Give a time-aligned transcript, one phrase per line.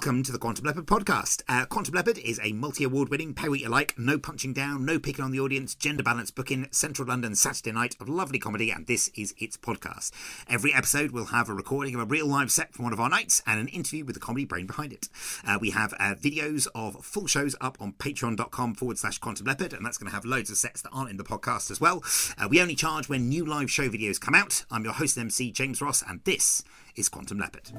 [0.00, 1.42] Welcome to the Quantum Leopard podcast.
[1.46, 4.86] Uh, Quantum Leopard is a multi award winning, pay what you like, no punching down,
[4.86, 8.70] no picking on the audience, gender balance booking, Central London Saturday night of lovely comedy,
[8.70, 10.10] and this is its podcast.
[10.48, 13.10] Every episode will have a recording of a real live set from one of our
[13.10, 15.10] nights and an interview with the comedy brain behind it.
[15.46, 19.74] Uh, we have uh, videos of full shows up on patreon.com forward slash quantum leopard,
[19.74, 22.02] and that's going to have loads of sets that aren't in the podcast as well.
[22.38, 24.64] Uh, we only charge when new live show videos come out.
[24.70, 26.64] I'm your host and MC, James Ross, and this
[26.96, 27.70] is Quantum Leopard.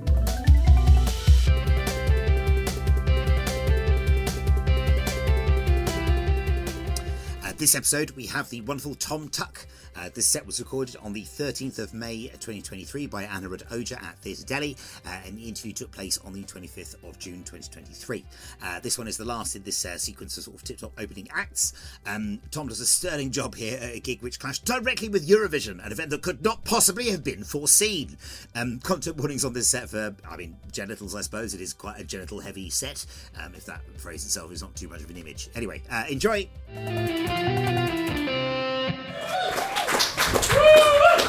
[7.61, 9.67] This episode, we have the wonderful Thom Tuck.
[9.95, 14.17] Uh, this set was recorded on the 13th of May 2023 by Aniruddh Ohja at
[14.17, 14.75] Theatre Deli,
[15.05, 18.25] uh, and the interview took place on the 25th of June 2023.
[18.63, 20.91] Uh, this one is the last in this uh, sequence of sort of tip top
[20.97, 21.73] opening acts.
[22.07, 25.85] Um, Thom does a sterling job here at a gig which clashed directly with Eurovision,
[25.85, 28.17] an event that could not possibly have been foreseen.
[28.55, 31.53] Um, content warnings on this set for, I mean, genitals, I suppose.
[31.53, 33.05] It is quite a genital heavy set,
[33.39, 35.49] um, if that phrase itself is not too much of an image.
[35.53, 36.49] Anyway, uh, enjoy!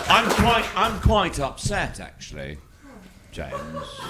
[0.09, 2.59] I'm quite, I'm quite upset actually,
[3.31, 3.53] James,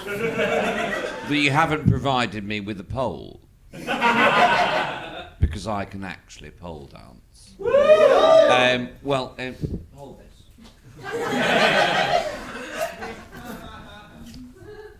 [0.05, 3.39] that you haven't provided me with a pole
[3.71, 7.55] because I can actually pole dance.
[7.59, 9.55] Um, well, um,
[9.95, 10.27] hold this.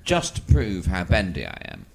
[0.04, 1.86] Just to prove how bendy I am.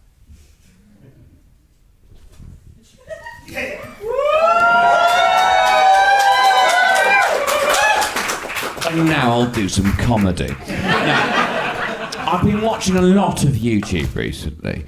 [9.05, 10.49] Now I'll do some comedy.
[10.69, 14.85] Now, I've been watching a lot of YouTube recently.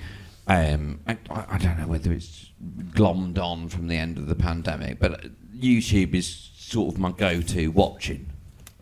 [0.46, 2.50] Um, I, I don't know whether it's
[2.90, 5.24] glommed on from the end of the pandemic, but
[5.56, 8.30] YouTube is sort of my go-to watching.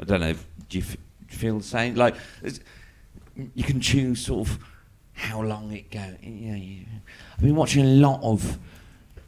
[0.01, 0.35] I don't know.
[0.69, 0.97] Do you f-
[1.29, 1.95] feel the same?
[1.95, 2.17] Like,
[3.55, 4.59] you can choose sort of
[5.13, 6.17] how long it goes.
[6.23, 6.85] Yeah.
[7.35, 8.59] I've been watching a lot of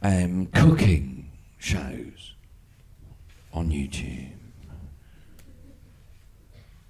[0.01, 2.33] um, cooking shows
[3.53, 4.31] on YouTube.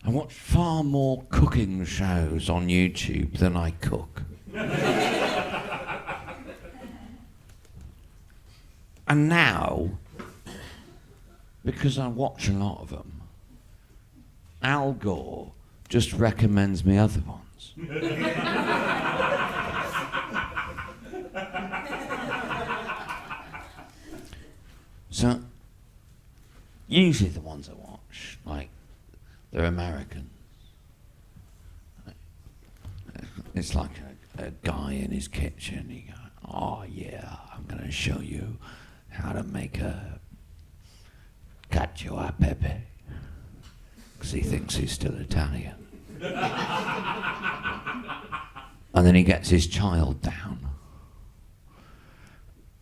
[0.03, 4.23] I watch far more cooking shows on YouTube than I cook.
[9.07, 9.91] and now,
[11.63, 13.21] because I watch a lot of them,
[14.63, 15.51] Al Gore
[15.87, 17.75] just recommends me other ones.
[25.11, 25.41] so,
[26.87, 28.69] usually the ones I watch, like,
[29.51, 30.29] they're Americans.
[33.53, 33.91] It's like
[34.37, 35.89] a, a guy in his kitchen.
[35.89, 36.17] He goes,
[36.47, 38.57] "Oh yeah, I'm going to show you
[39.09, 40.19] how to make a
[41.69, 42.81] cacio a pepe,"
[44.17, 45.75] because he thinks he's still Italian.
[48.93, 50.59] and then he gets his child down.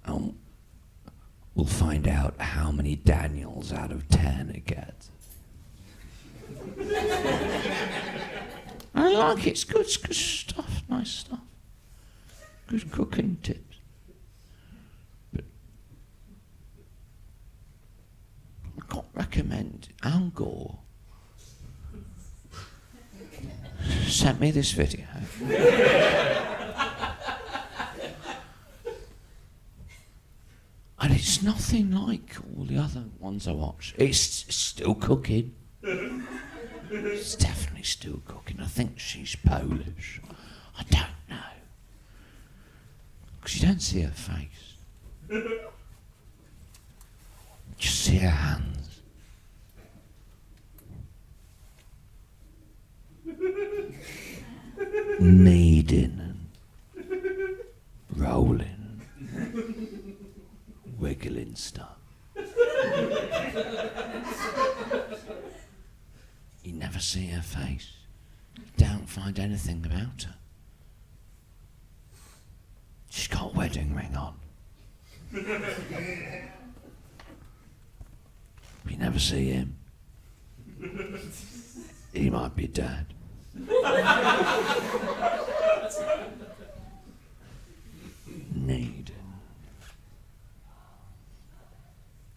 [0.06, 0.38] And
[1.56, 5.10] we'll find out how many Daniels out of ten it gets.
[9.10, 9.52] I like it.
[9.52, 10.84] It's good, it's good stuff.
[10.88, 11.40] Nice stuff.
[12.68, 13.78] Good cooking tips.
[15.34, 15.46] But
[18.78, 20.80] I can't recommend Al Gore.
[24.08, 25.06] Sent me this video.
[31.00, 33.96] and it's nothing like all the other ones I watch.
[33.98, 35.56] It's still cooking.
[36.92, 38.60] It's definitely still cooking.
[38.60, 40.20] I think she's Polish.
[40.78, 41.36] I don't know.
[43.40, 44.76] Because you don't see her face.
[47.78, 49.02] Just see her hands.
[55.20, 56.48] Kneading and
[58.16, 60.16] rolling and
[60.98, 61.98] wiggling stuff.
[66.70, 67.94] You never see her face.
[68.56, 70.36] You don't find anything about her.
[73.10, 74.36] She's got a wedding ring on.
[75.34, 75.42] You
[79.00, 79.78] never see him.
[82.14, 83.08] He might be dead.
[88.54, 89.12] Need.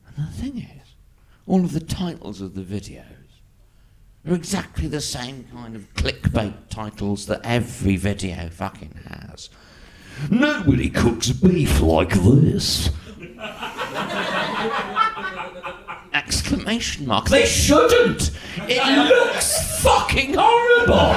[0.06, 0.94] And the thing is,
[1.46, 3.21] all of the titles of the videos
[4.26, 9.50] are exactly the same kind of clickbait titles that every video fucking has.
[10.30, 12.90] Nobody cooks beef like this.
[16.14, 17.28] Exclamation mark.
[17.28, 18.30] They shouldn't!
[18.68, 21.14] It looks fucking horrible!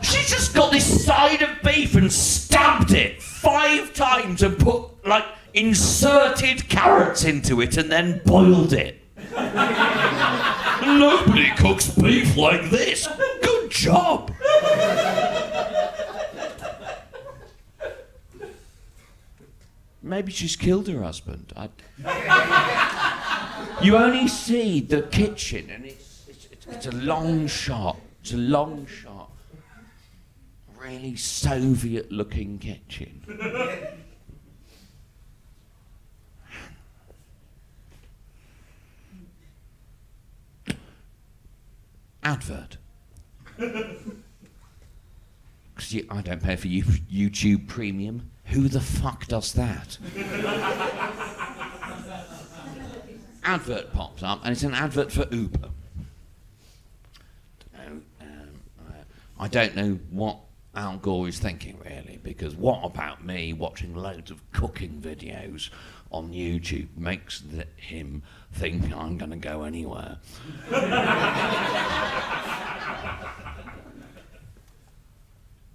[0.02, 5.24] She's just got this side of beef and stabbed it five times and put like
[5.54, 9.00] inserted carrots into it and then boiled it.
[10.86, 13.08] Nobody cooks beef like this.
[13.42, 14.32] Good job.
[20.02, 21.52] Maybe she's killed her husband.
[21.56, 21.68] I...
[23.82, 27.98] you only see the kitchen, and it's, it's, it's, a long shot.
[28.20, 29.30] It's a long shot.
[30.78, 34.02] Really Soviet looking kitchen.
[42.26, 42.76] Advert.
[45.74, 48.30] Because I don't pay for YouTube Premium.
[48.46, 49.98] Who the fuck does that?
[53.44, 55.68] advert pops up, and it's an advert for Uber.
[57.78, 58.02] Um,
[59.38, 60.38] I don't know what
[60.74, 65.68] Al Gore is thinking, really, because what about me watching loads of cooking videos
[66.10, 68.22] on YouTube makes th- him
[68.56, 70.16] think I'm going to go anywhere?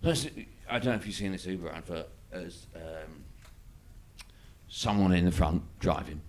[0.04, 3.24] I don't know if you've seen this Uber advert as um,
[4.68, 6.22] someone in the front driving.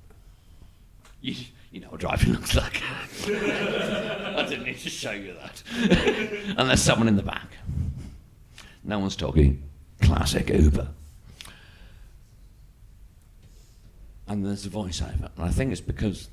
[1.22, 1.37] You,
[1.70, 2.82] you know what driving looks like.
[3.26, 5.62] I didn't need to show you that.
[6.58, 7.48] and there's someone in the back.
[8.84, 9.62] No one's talking.
[10.02, 10.88] Classic Uber.
[14.26, 16.28] And there's a voiceover, and I think it's because,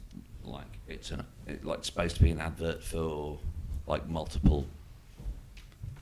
[0.89, 1.11] it's
[1.47, 3.39] it, like supposed to be an advert for,
[3.87, 4.67] like, multiple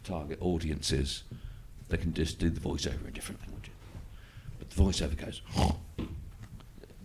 [0.03, 1.23] target audiences.
[1.89, 3.73] They can just do the voiceover in different languages.
[4.59, 5.41] But the voiceover goes.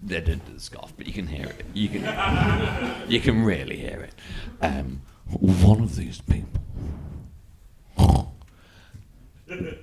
[0.02, 1.64] they didn't do the scarf, but you can hear it.
[1.74, 4.14] You can, you can really hear it.
[4.64, 6.60] Um, one of these people.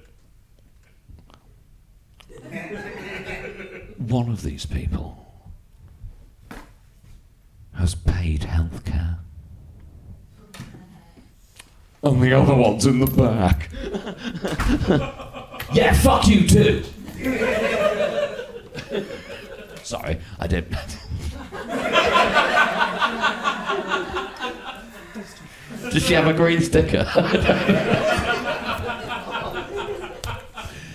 [3.98, 5.19] one of these people
[7.80, 9.18] has paid healthcare.
[12.04, 13.70] And the other one's in the back.
[15.74, 16.84] yeah, fuck you too.
[19.84, 20.72] Sorry, I didn't.
[25.92, 27.04] Does she have a green sticker?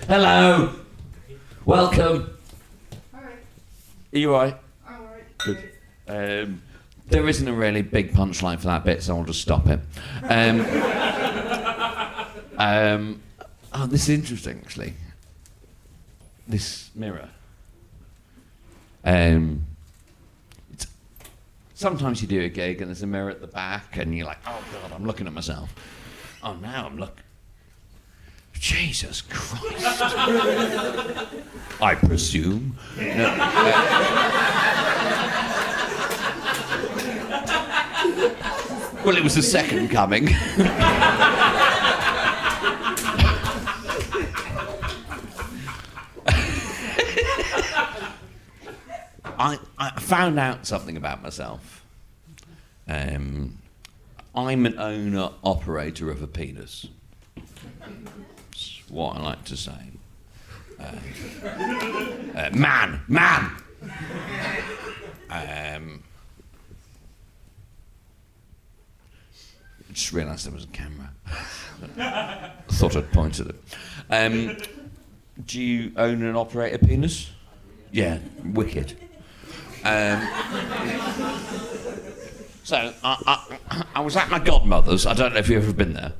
[0.07, 0.75] Hello.
[1.65, 2.37] Welcome.
[3.15, 3.39] Alright.
[4.13, 4.57] Are you alright?
[4.87, 5.39] I'm alright.
[5.39, 5.71] Good.
[6.07, 6.61] Um,
[7.06, 9.81] there isn't a really big punchline for that bit, so I'll just stop it.
[10.23, 10.61] Um,
[12.59, 13.23] um,
[13.73, 14.95] oh, this is interesting, actually.
[16.47, 17.29] This mirror.
[19.05, 19.67] Um,
[21.75, 24.39] sometimes you do a gig and there's a mirror at the back, and you're like,
[24.47, 25.75] oh god, I'm looking at myself.
[26.43, 27.23] Oh, now I'm looking.
[28.55, 29.85] Jesus Christ.
[31.83, 32.77] I presume.
[32.97, 35.24] No, uh,
[39.05, 40.29] well, it was the second coming.
[49.37, 51.85] I, I found out something about myself.
[52.88, 53.59] Um,
[54.35, 56.87] I'm an owner operator of a penis.
[57.81, 59.91] That's what I like to say.
[60.81, 60.96] Uh,
[62.34, 63.51] uh, man, man.
[65.31, 66.03] Um,
[69.94, 71.10] just realised there was a camera.
[72.69, 73.56] Thought I'd point at it.
[74.10, 74.56] Um,
[75.46, 77.31] do you own and operate a penis?
[77.91, 78.96] Yeah, wicked.
[79.84, 80.20] Um,
[82.65, 85.06] so I, I, I was at my godmother's.
[85.06, 86.13] I don't know if you've ever been there.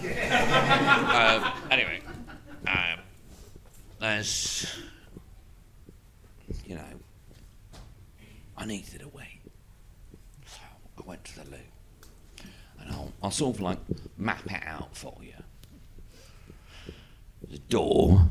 [0.00, 2.00] uh, anyway,
[2.66, 3.00] um,
[4.00, 4.66] there's,
[6.64, 6.84] you know,
[8.56, 9.40] I needed a wee,
[10.46, 10.58] so
[10.98, 11.58] I went to the loo,
[12.80, 13.78] and I'll, sort of like
[14.16, 15.34] map it out for you.
[17.42, 18.28] There's a door.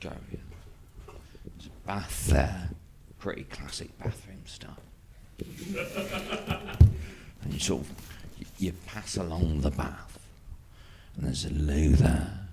[0.00, 0.40] Go in.
[1.56, 2.70] There's a bath there.
[3.18, 4.78] Pretty classic bathroom stuff.
[7.42, 7.90] and you sort of
[8.38, 10.18] you, you pass along the bath,
[11.16, 12.48] and there's a loo there,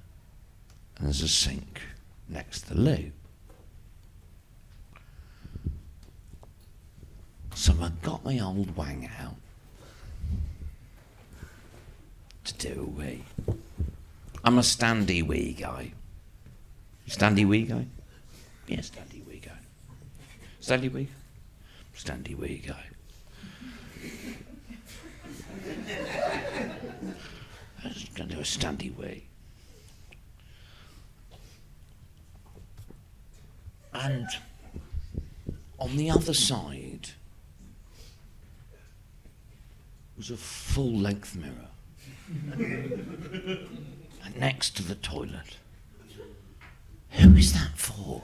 [0.98, 1.82] and there's a sink
[2.30, 3.12] next to the loo.
[7.56, 9.36] So I got my old wang out
[12.58, 13.24] do we?
[14.44, 15.92] I'm a standy wee guy.
[17.08, 17.86] Standy wee guy?
[18.68, 19.52] Yeah, standy wee guy.
[20.62, 21.08] Standy wee?
[21.96, 22.84] Standy wee guy.
[27.84, 29.24] I was going to do a standy wee.
[33.94, 34.28] And
[35.80, 37.10] on the other side
[40.18, 41.70] was a full length mirror
[44.36, 45.58] next to the toilet.
[47.12, 48.22] Who is that for?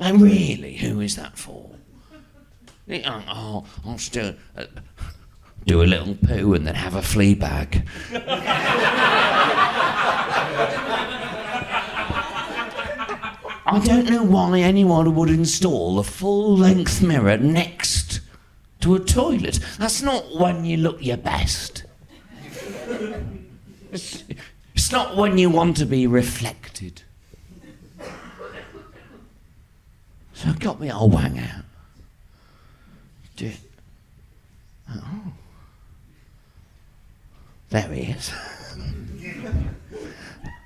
[0.00, 1.70] no, really, who is that for?
[2.88, 3.66] I'll
[3.98, 4.64] still uh,
[5.66, 7.86] do a little poo and then have a flea bag.
[13.64, 18.01] I don't know why anyone would install a full length mirror next
[18.82, 19.58] to a toilet.
[19.78, 21.84] That's not when you look your best.
[23.90, 24.24] It's,
[24.74, 27.02] it's not when you want to be reflected.
[30.34, 31.64] So I got me old wang out.
[33.36, 33.52] Do
[34.90, 35.32] Oh.
[37.70, 38.32] There he is.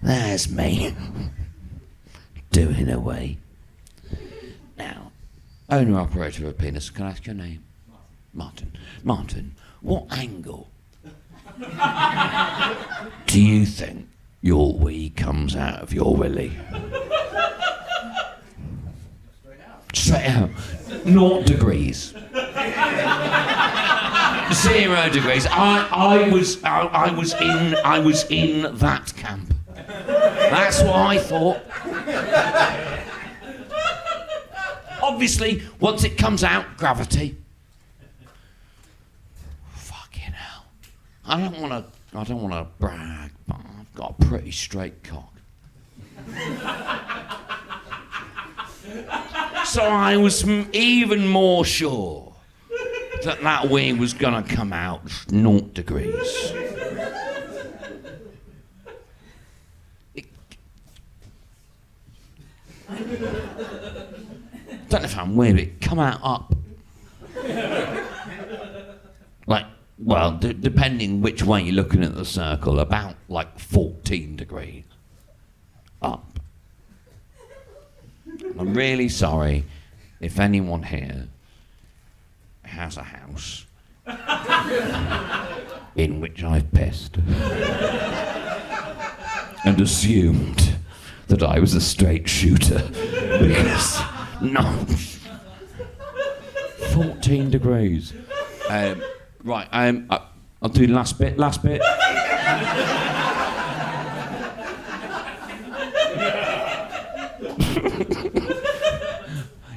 [0.03, 0.95] There's me.
[2.51, 3.39] Doing away.
[4.79, 5.13] Now,
[5.69, 7.66] owner operator of a penis, can I ask your name?
[8.37, 8.73] Martin.
[9.03, 10.69] Martin, what angle
[13.27, 14.07] do you think
[14.43, 16.53] your wee comes out of your willy?
[19.95, 20.51] Straight out.
[21.07, 22.13] Naught degrees.
[24.53, 25.47] Zero degrees.
[25.47, 29.55] I, I was I, I was in I was in that camp.
[30.07, 31.61] That's what I thought.
[35.03, 37.37] Obviously, once it comes out, gravity.
[39.73, 40.65] Fucking hell.
[41.29, 41.85] I don't want to.
[42.19, 45.33] I don't want to brag, but I've got a pretty straight cock.
[49.67, 52.33] so I was even more sure
[53.25, 56.53] that that wee was gonna come out naught degrees.
[64.89, 66.55] Don't know if I'm weird, it come out up.
[69.99, 74.85] Well, d- depending which way you're looking at the circle, about like 14 degrees
[76.03, 76.39] up.
[78.59, 79.65] I'm really sorry
[80.21, 81.29] if anyone here
[82.65, 83.65] has a house
[85.97, 87.17] in which I've pissed
[89.65, 90.77] and assumed
[91.29, 92.79] that I was a straight shooter
[93.41, 94.01] because
[94.41, 94.87] no
[96.93, 98.13] 14 degrees
[98.69, 99.03] um,
[99.47, 100.21] right um, I-
[100.63, 101.81] I'll do the last bit last bit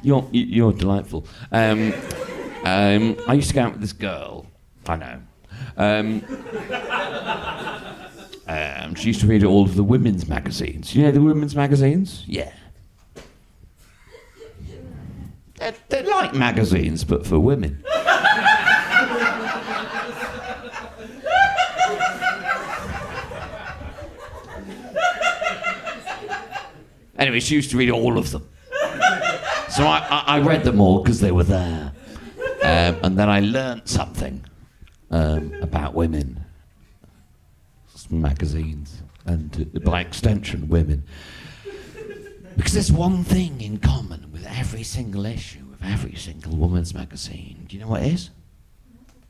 [0.01, 1.25] You're you- you're delightful.
[1.51, 1.93] Um,
[2.63, 4.45] um, I used to go out with this girl.
[4.87, 5.19] I know.
[5.77, 6.23] Um,
[8.47, 10.95] um, she used to read all of the women's magazines.
[10.95, 12.23] You know the women's magazines?
[12.27, 12.51] Yeah.
[15.55, 17.83] They're, they're like magazines, but for women.
[27.19, 28.47] Anyway, she used to read all of them.
[29.69, 31.91] So I, I, I read them all because they were there.
[32.63, 34.43] Um, and then I learnt something
[35.11, 36.43] um, about women,
[38.09, 41.03] magazines, and uh, by extension, women.
[42.57, 47.65] Because there's one thing in common with every single issue of every single woman's magazine.
[47.67, 48.29] Do you know what it is?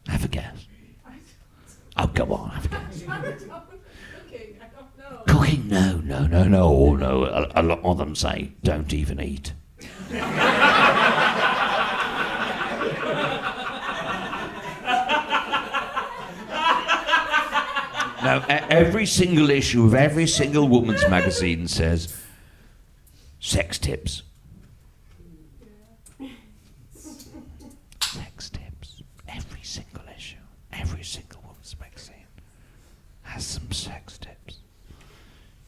[0.07, 0.67] Have a guess.
[1.97, 3.03] Oh, go on, have a guess.
[3.03, 5.18] Cooking, I don't know.
[5.29, 5.67] Cooking?
[5.69, 7.23] No, no, no, no, oh, no.
[7.25, 9.53] A, a lot of them say don't even eat.
[18.21, 22.15] Now, every single issue of every single woman's magazine says
[23.39, 24.23] sex tips.
[28.01, 29.03] Sex tips.
[29.27, 30.35] Every single issue,
[30.73, 32.27] every single woman's magazine
[33.23, 34.38] has some sex tips.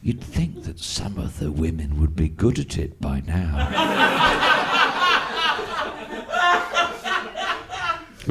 [0.03, 3.69] You'd think that some of the women would be good at it by now.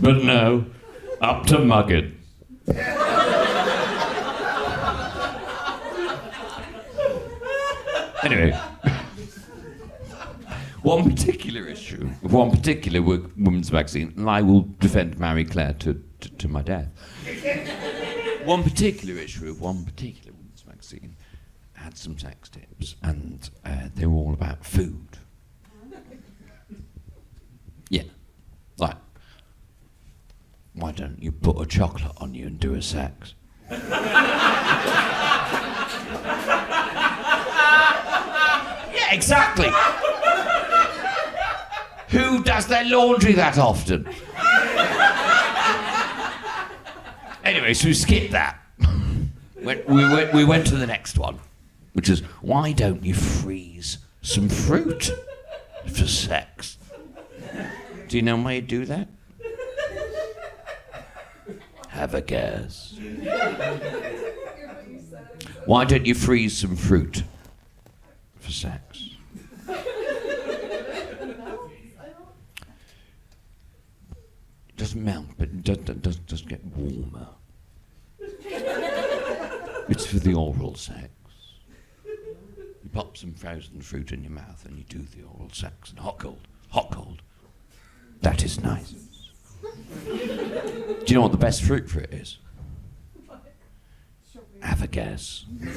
[0.03, 0.67] but no,
[1.21, 2.17] up to mugging.
[8.23, 8.51] Anyway,
[10.83, 15.73] one particular issue of one particular wo- women's magazine, and I will defend Marie Claire
[15.81, 16.89] to, to, to my death.
[18.45, 21.17] one particular issue of one particular women's magazine
[21.83, 25.07] had some sex tips, and uh, they were all about food.
[27.93, 28.05] Yeah,
[28.79, 28.95] like,
[30.75, 33.35] why don't you put a chocolate on you and do a sex?
[33.71, 33.81] yeah,
[39.11, 39.71] exactly.
[42.11, 44.07] Who does their laundry that often?
[47.45, 48.57] anyway, so we skipped that.
[49.63, 51.39] We, went, we went to the next one,
[52.01, 55.13] which is why don't you freeze some fruit
[55.85, 56.79] for sex?
[58.09, 59.07] Do you know why you do that?
[61.89, 62.99] Have a guess.
[65.67, 67.23] Why don't you freeze some fruit
[68.39, 69.11] for sex?
[69.69, 69.77] It
[74.79, 77.29] doesn't melt, but it does, does, does, get warmer.
[79.91, 81.11] It's for the oral sex.
[82.91, 85.91] You pop some frozen fruit in your mouth and you do the oral sex.
[85.91, 87.23] And hot cold, hot cold.
[88.23, 88.95] That is nice.
[90.05, 92.39] Do you know what the best fruit for it is?
[94.61, 95.45] Have a guess.
[95.63, 95.71] Have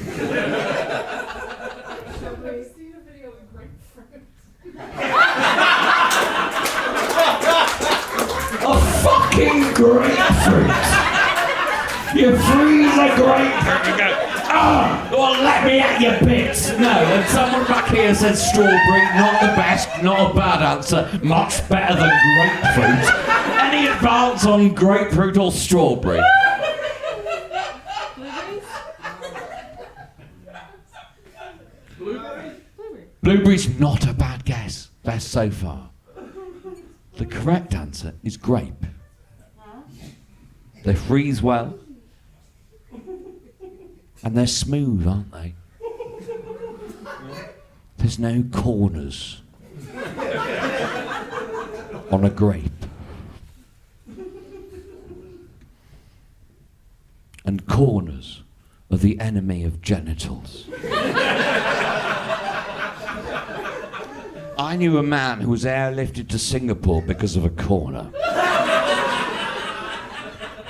[2.44, 4.24] you seen a video of grapefruit?
[8.66, 10.72] A fucking grapefruit!
[12.16, 16.70] You freeze a grapefruit ah, well, let me at your bits.
[16.78, 21.68] No, and someone back here said strawberry, not the best, not a bad answer, much
[21.70, 23.16] better than grapefruit.
[23.60, 26.22] Any advance on grapefruit or strawberry?
[28.16, 28.64] Blueberries?
[31.98, 33.06] Blueberry?
[33.22, 34.90] Blueberry's not a bad guess.
[35.04, 35.90] Best so far.
[37.18, 38.86] The correct answer is grape.
[40.84, 41.78] They freeze well.
[44.24, 45.56] And they're smooth, aren't they?
[47.98, 49.42] There's no corners
[52.12, 52.72] on a grape.
[57.46, 58.44] And corners
[58.92, 60.66] are the enemy of genitals.
[64.58, 68.12] I knew a man who was airlifted to Singapore because of a corner.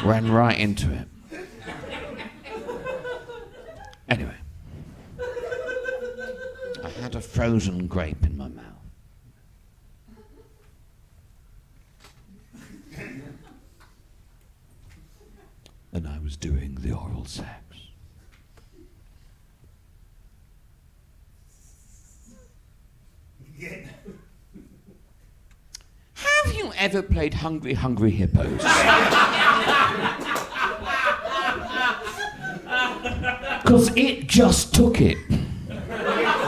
[0.04, 1.08] Ran right into it.
[4.10, 4.36] Anyway,
[6.84, 8.64] I had a frozen grape in my mouth.
[15.94, 17.50] And I was doing the oral sex.
[26.16, 28.62] Have you ever played Hungry Hungry Hippos?
[33.64, 35.18] Because it just took it.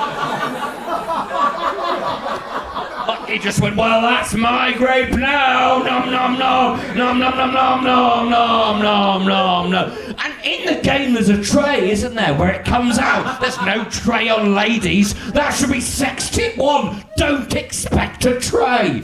[3.28, 5.80] He just went, well, that's my grape now.
[5.80, 6.96] Nom, nom, nom.
[6.96, 9.92] Nom, nom, nom, nom, nom, nom, nom, nom, nom.
[10.20, 13.42] And in the game, there's a tray, isn't there, where it comes out.
[13.42, 15.16] There's no tray on ladies.
[15.32, 17.04] That should be sex tip one.
[17.18, 19.02] Don't expect a tray.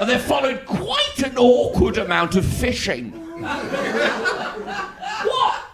[0.00, 3.27] and there followed quite an awkward amount of fishing.
[5.24, 5.64] What?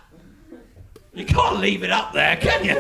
[1.12, 2.76] You can't leave it up there, can you?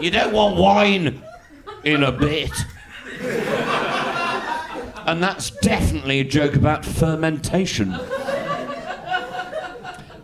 [0.00, 1.22] You don't want wine
[1.84, 2.52] in a bit.
[5.06, 7.94] And that's definitely a joke about fermentation.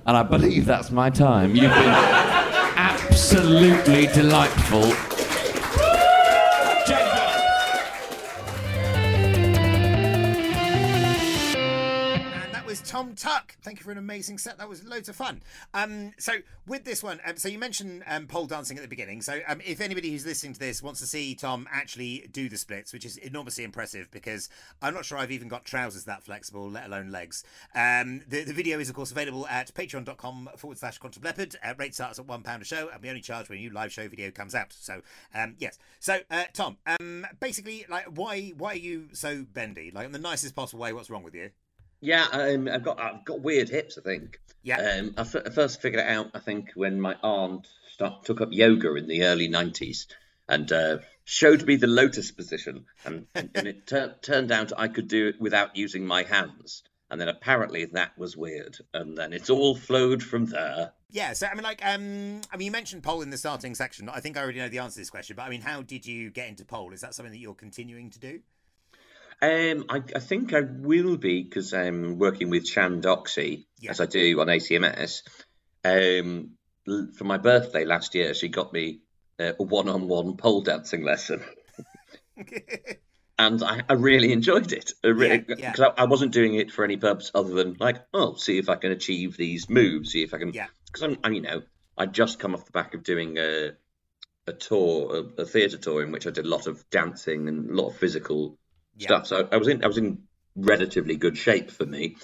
[0.06, 1.56] And I believe that's my time.
[1.56, 1.94] You've been
[2.76, 4.92] absolutely delightful.
[13.24, 13.56] Tuck.
[13.62, 14.58] Thank you for an amazing set.
[14.58, 15.40] That was loads of fun.
[15.72, 16.34] Um, so
[16.66, 19.22] with this one, um, so you mentioned um, pole dancing at the beginning.
[19.22, 22.58] So um, if anybody who's listening to this wants to see Thom actually do the
[22.58, 24.50] splits, which is enormously impressive, because
[24.82, 27.44] I'm not sure I've even got trousers that flexible, let alone legs.
[27.74, 31.56] Um, the, the video is of course available at patreon.com forward slash quantum leopard.
[31.64, 33.70] Uh, rate starts at one pound a show, and we only charge when a new
[33.70, 34.74] live show video comes out.
[34.74, 35.00] So
[35.34, 35.78] um, yes.
[35.98, 36.76] So uh, Thom,
[37.40, 39.90] basically, like, why why are you so bendy?
[39.94, 40.92] Like in the nicest possible way.
[40.92, 41.52] What's wrong with you?
[42.04, 43.96] Yeah, um, I've got I've got weird hips.
[43.96, 44.38] I think.
[44.62, 44.76] Yeah.
[44.76, 46.30] Um, I, f- I first figured it out.
[46.34, 50.06] I think when my aunt start, took up yoga in the early '90s
[50.46, 55.08] and uh, showed me the lotus position, and, and it tur- turned out I could
[55.08, 56.82] do it without using my hands.
[57.10, 60.92] And then apparently that was weird, and then it's all flowed from there.
[61.10, 64.08] Yeah, so I mean, like, um, I mean, you mentioned pole in the starting section.
[64.08, 66.06] I think I already know the answer to this question, but I mean, how did
[66.06, 66.92] you get into pole?
[66.92, 68.40] Is that something that you're continuing to do?
[69.44, 73.90] Um, I, I think I will be because I'm working with Sian Docksey Yeah.
[73.90, 75.20] as I do on ACMS.
[75.84, 76.52] Um,
[77.16, 79.00] for my birthday last year, she got me
[79.38, 81.42] uh, a one-on-one pole dancing lesson.
[83.38, 84.92] and I, I really enjoyed it.
[85.04, 85.70] I really, Yeah, yeah.
[85.72, 88.70] Because I, I wasn't doing it for any purpose other than like, oh, see if
[88.70, 90.54] I can achieve these moves, see if I can.
[90.54, 90.68] Yeah.
[90.86, 91.62] Because I'm, I'm, you know,
[91.98, 93.72] I'd just come off the back of doing a
[94.46, 97.70] a tour, a, a theatre tour in which I did a lot of dancing and
[97.70, 98.58] a lot of physical
[98.96, 99.06] Yeah.
[99.06, 99.26] stuff.
[99.26, 100.22] So I was in, I was in
[100.56, 102.16] relatively good shape for me,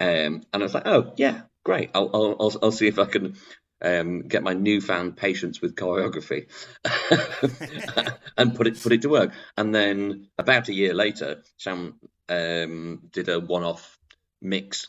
[0.00, 1.90] um, and I was like, oh yeah, great.
[1.94, 3.36] I'll, I'll, I'll, I'll see if I can.
[3.78, 6.46] Um, get my newfound patience with choreography
[8.38, 9.32] and put it put it to work.
[9.56, 13.98] And then about a year later, Sam um, did a one-off
[14.40, 14.88] mix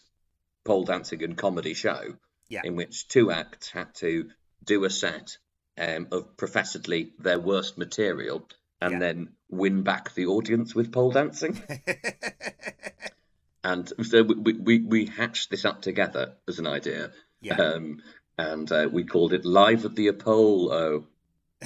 [0.63, 2.15] pole dancing and comedy show
[2.47, 2.61] Yeah.
[2.63, 4.29] in which two acts had to
[4.63, 5.37] do a set
[5.77, 8.47] um, of professedly their worst material
[8.81, 8.99] and Yeah.
[8.99, 11.61] then win back the audience with pole dancing.
[13.63, 17.11] and so we, we, we hatched this up together as an idea.
[17.41, 17.55] Yeah.
[17.55, 18.01] Um,
[18.37, 21.07] and uh, we called it Live at the Apollo.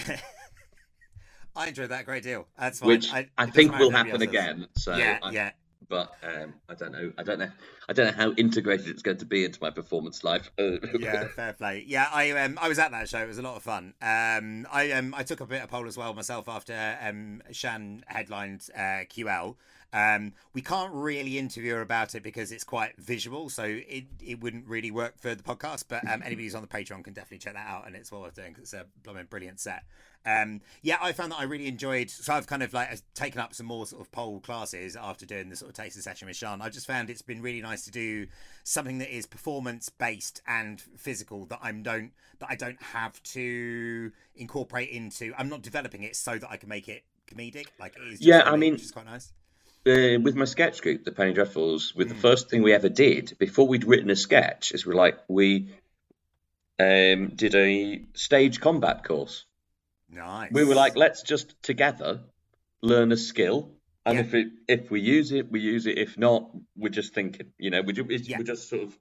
[1.56, 2.48] I enjoyed that a great deal.
[2.58, 2.88] That's fine.
[2.88, 4.68] which I, I, think will happen again.
[4.78, 5.52] So, yeah, I, yeah.
[5.92, 7.12] But um, I don't know.
[7.18, 7.52] I don't know.
[7.90, 10.50] I don't know how integrated it's going to be into my performance life.
[10.98, 11.84] Yeah, fair play.
[11.86, 13.20] Yeah, I um, I was at that show.
[13.20, 13.94] It was a lot of fun.
[14.02, 18.06] Um, I um, I took a bit of pole as well myself after um, Sian
[18.08, 19.56] headlined uh, QL.
[19.94, 24.40] Um, we can't really interview her about it because it's quite visual, so it, it
[24.42, 25.86] wouldn't really work for the podcast.
[25.90, 28.22] But um, anybody who's on the Patreon can definitely check that out, and it's well
[28.22, 29.84] worth doing 'cause it's a blooming brilliant set.
[30.24, 32.10] Um, yeah, I found that I really enjoyed.
[32.12, 35.50] So I've kind of like taken up some more sort of pole classes after doing
[35.50, 36.62] the sort of taster session with Sian.
[36.62, 38.28] I just found it's been really nice to do
[38.64, 44.12] something that is performance based and physical that I'm don't that I don't have to
[44.36, 45.34] incorporate into.
[45.38, 47.66] I'm not developing it so that I can make it comedic.
[47.80, 49.34] Like it is just Yeah, I mean- which is quite nice.
[49.88, 52.14] Uh, with my sketch group, the Penny Dreadfuls, with Hmm.
[52.16, 55.70] the first thing we ever did before we'd written a sketch is we're like we
[56.80, 59.46] um, did a stage combat course.
[60.10, 60.52] Nice.
[60.52, 62.22] We were like, let's just together
[62.82, 63.72] learn a skill,
[64.06, 64.24] and Yeah.
[64.24, 65.98] if it if we use it, we use it.
[65.98, 67.54] If not, we're just thinking.
[67.58, 68.40] You know, we ju- it's, Yeah.
[68.40, 68.98] we're just sort of.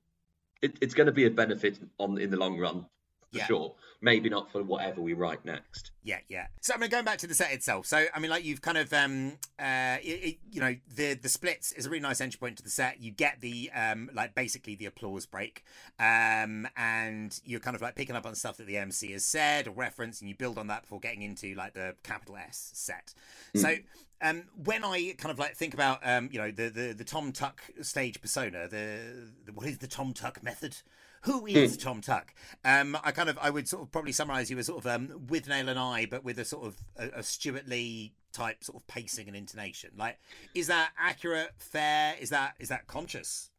[0.62, 2.86] It, it's going to be a benefit on in the long run,
[3.30, 3.46] for Yeah.
[3.46, 3.74] sure.
[4.02, 5.90] Maybe not for whatever we write next.
[6.02, 6.46] Yeah, yeah.
[6.62, 7.84] So I mean, going back to the set itself.
[7.86, 11.28] So I mean, like you've kind of, um, uh, it, it, you know, the the
[11.28, 13.00] splits is a really nice entry point to the set.
[13.00, 15.64] You get the, um, like basically the applause break,
[15.98, 19.68] um, and you're kind of like picking up on stuff that the MC has said
[19.68, 23.14] or referenced, and you build on that before getting into like the capital S set.
[23.54, 23.76] So.
[24.22, 27.32] Um, when I kind of like think about um, you know the, the the Thom
[27.32, 30.76] Tuck stage persona, the, the what is the Thom Tuck method?
[31.22, 32.32] Who is Thom Tuck?
[32.64, 35.08] Um, I kind of I would sort of probably summarize you as sort of um,
[35.26, 38.86] Withnail and I, but with a sort of a, a Stewart Lee type sort of
[38.86, 39.90] pacing and intonation.
[39.96, 40.18] Like,
[40.54, 41.50] is that accurate?
[41.58, 42.14] Fair?
[42.20, 43.50] Is that is that conscious?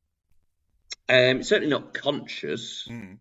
[1.08, 2.88] Um, certainly not conscious.
[2.90, 3.18] Mm.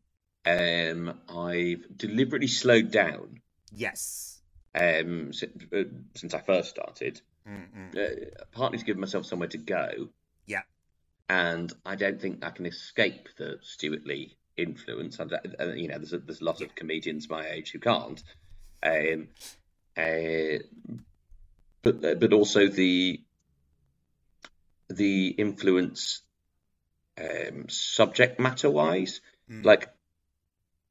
[0.46, 3.40] Um, I've deliberately slowed down
[3.72, 4.40] Yes.
[4.74, 5.82] um, since, uh,
[6.14, 7.94] since I first started, Mm-mm.
[7.94, 10.08] uh, partly to give myself somewhere to go.
[10.46, 10.62] Yeah.
[11.30, 15.16] And I don't think I can escape the Stewart Lee influence.
[15.18, 18.20] Don't- uh, you know, there's a, there's a lot of comedians my age who can't.
[18.82, 19.28] Um,
[19.96, 20.58] uh,
[21.82, 23.20] but uh, but also the
[24.88, 26.22] the influence
[27.16, 29.64] um, subject matter wise, Mm.
[29.64, 29.88] like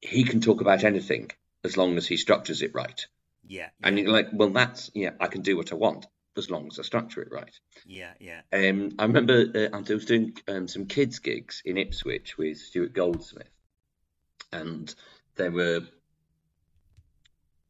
[0.01, 1.31] he can talk about anything
[1.63, 3.07] as long as he structures it right.
[3.45, 3.69] Yeah.
[3.83, 6.07] And you're like, well, that's yeah, I can do what I want
[6.39, 7.53] as long as I structure it right.
[7.85, 8.41] yeah, yeah.
[8.51, 12.93] Um, I remember uh, I was doing um, some kids gigs in Ipswich with Stuart
[12.93, 13.49] Goldsmith,
[14.51, 14.93] and
[15.35, 15.81] there were.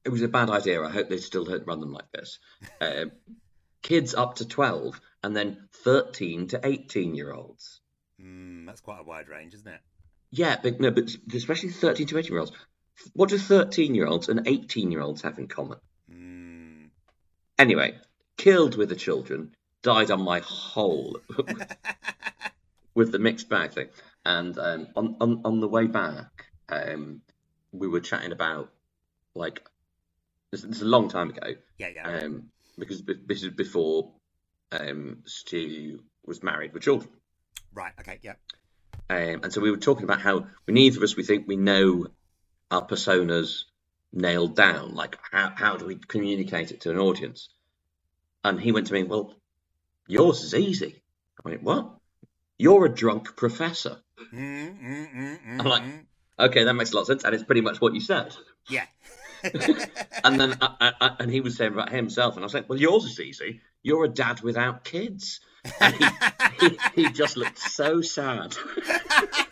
[0.06, 0.82] It was a bad idea.
[0.82, 2.40] I hope they still don't run them like this.
[2.82, 3.12] Um,
[3.82, 7.82] kids up to twelve, and then thirteen to eighteen year olds.
[8.22, 9.82] Mm, that's quite a wide range, isn't it?
[10.32, 12.52] Yeah, but no, but especially thirteen to eighteen year olds.
[13.14, 15.80] What do thirteen year olds and eighteen year olds have in common?
[16.12, 16.90] Mm.
[17.58, 17.98] Anyway,
[18.40, 19.52] killed with the children,
[19.84, 21.20] died on my whole
[22.96, 23.90] with the mixed bag thing.
[24.26, 27.22] And um, on, on on the way back, um,
[27.72, 28.72] we were chatting about
[29.36, 29.62] like
[30.52, 32.20] this, this is a long time ago, yeah, yeah.
[32.24, 34.12] um, because this is before
[34.72, 37.12] um, Stu was married with children.
[37.74, 37.94] right.
[38.00, 38.20] Okay.
[38.22, 38.36] Yeah.
[39.10, 41.58] Um, and so we were talking about how we neither of us we think we
[41.58, 42.08] know
[42.72, 43.64] our personas
[44.14, 44.96] nailed down.
[44.96, 47.50] Like how how do we communicate it to an audience?
[48.44, 49.34] And he went to me, well,
[50.08, 51.02] yours is easy.
[51.44, 51.92] I went, what?
[52.58, 53.98] You're a drunk professor.
[54.34, 55.84] Mm, mm, mm, mm, I'm like-.
[56.40, 58.36] Okay, that makes a lot of sense, and it's pretty much what you said.
[58.70, 58.86] yeah.
[60.24, 62.68] And then I, I, I- and he was saying about himself, and I was like,
[62.70, 63.62] well, yours is easy.
[63.84, 65.40] You're a dad without kids.
[65.80, 66.06] And he,
[66.60, 68.56] he, he just looked so sad.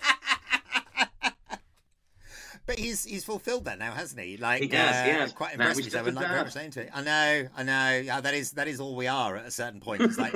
[2.68, 4.36] But he's he's fulfilled that now, hasn't he?
[4.38, 5.32] Like He has, uh, has.
[5.32, 5.92] Quite Now impressed.
[5.92, 6.90] So like very much into it.
[6.94, 8.02] I know, I know.
[8.04, 10.02] Yeah, that is that is all we are at a certain point.
[10.02, 10.34] It's like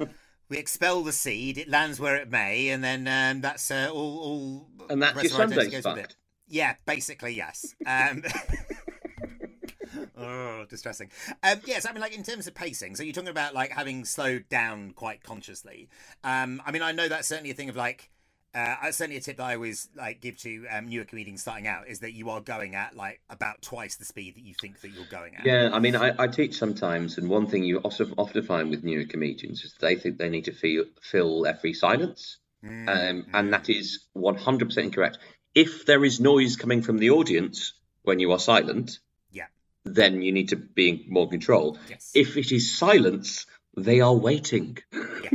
[0.50, 4.18] we expel the seed, it lands where it may, and then um, that's uh, all.
[4.18, 5.98] all And that's your of our identity with fucked.
[5.98, 6.16] it.
[6.48, 7.74] Yeah, basically yes.
[7.86, 8.24] Um,
[10.18, 11.10] oh, distressing.
[11.42, 12.96] Um, yes, I mean, like in terms of pacing.
[12.96, 15.88] So you're talking about like having slowed down quite consciously.
[16.24, 18.10] Um, I mean, I know that's certainly a thing of like.
[18.52, 21.86] Uh, certainly a tip that I always like give to um, newer comedians starting out
[21.86, 24.88] is that you are going at like about twice the speed that you think that
[24.90, 25.46] you're going at.
[25.46, 28.82] Yeah, I mean, I, I teach sometimes, and one thing you also often find with
[28.82, 33.54] newer comedians is they think they need to feel, fill every silence, Mm, um, and
[33.54, 35.16] that is 100% incorrect.
[35.54, 38.98] If there is noise coming from the audience when you are silent,
[39.30, 39.46] Yeah.
[39.84, 41.78] then you need to be in more control.
[41.88, 42.10] Yes.
[42.14, 43.46] If it is silence,
[43.78, 45.30] they are waiting, Yeah.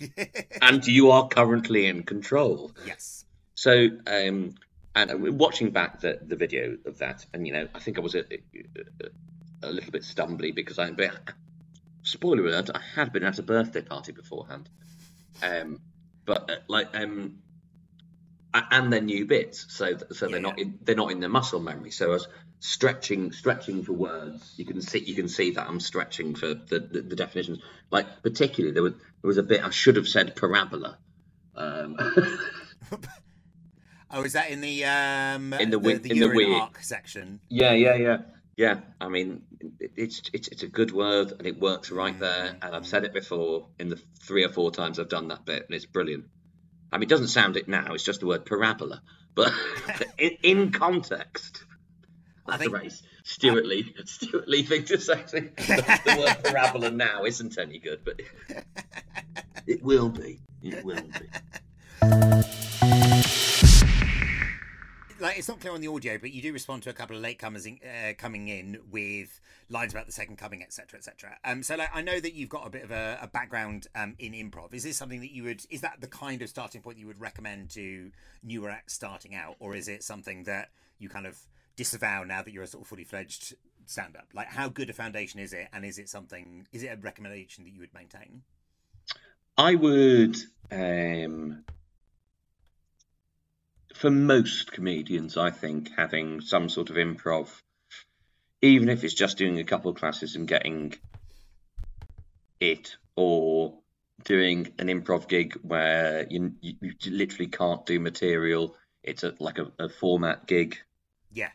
[0.62, 2.72] and you are currently in control.
[2.86, 3.24] yes.
[3.54, 4.54] So, um,
[4.94, 8.00] and uh, watching back the, the video of that, and you know, I think I
[8.00, 8.40] was a, a,
[9.62, 11.12] a little bit stumbly because I, but,
[12.02, 14.68] spoiler alert, I had been at a birthday party beforehand,
[15.42, 15.80] um,
[16.24, 17.38] but uh, like, um,
[18.54, 21.90] and they're new bits, so so they're not in, they're not in their muscle memory.
[21.90, 22.28] So I was
[22.66, 24.54] stretching stretching for words.
[24.56, 27.60] You can see you can see that I'm stretching for the, the, the definitions.
[27.90, 30.98] Like particularly there was there was a bit I should have said parabola.
[31.54, 31.96] Um,
[34.08, 37.40] Oh, is that in the um In the the, the in the arc section?
[37.48, 38.18] Yeah, yeah, yeah,
[38.56, 38.80] yeah.
[39.00, 39.42] I mean,
[39.80, 42.56] it's it's it's a good word and it works right there.
[42.62, 45.66] And I've said it before in the three or four times I've done that bit,
[45.66, 46.26] and it's brilliant.
[46.92, 49.02] I mean, it doesn't sound it now; it's just the word parabola.
[49.34, 49.52] But
[50.18, 51.64] in, in context,
[52.46, 53.02] that's think- a race.
[53.24, 55.22] Stewart Lee, Stewart Lee thing to say.
[55.22, 58.20] The, the word parabola now isn't any good, but
[59.66, 60.38] it will be.
[60.62, 61.26] It will be.
[65.20, 67.22] like it's not clear on the audio, but you do respond to a couple of
[67.22, 71.36] latecomers in, uh, coming in with lines about the second coming, etc., etc.
[71.44, 74.14] Um, so like I know that you've got a bit of a, a background um,
[74.18, 74.72] in improv.
[74.72, 75.62] Is this something that you would?
[75.70, 78.10] Is that the kind of starting point you would recommend to
[78.42, 81.38] newer acts starting out, or is it something that you kind of
[81.76, 83.54] disavow now that you're a sort of fully fledged
[83.86, 84.28] stand up?
[84.34, 86.66] Like how good a foundation is it, and is it something?
[86.72, 88.42] Is it a recommendation that you would maintain?
[89.58, 90.36] I would,
[90.70, 91.64] um,
[93.94, 97.48] for most comedians, I think having some sort of improv,
[98.60, 100.94] even if it's just doing a couple of classes and getting
[102.60, 103.78] it, or
[104.24, 109.58] doing an improv gig where you, you, you literally can't do material, it's a, like
[109.58, 110.78] a, a format gig,
[111.32, 111.50] Yeah.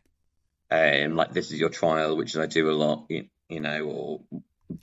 [0.72, 4.22] Um, like this is your trial, which I do a lot, you, you know, or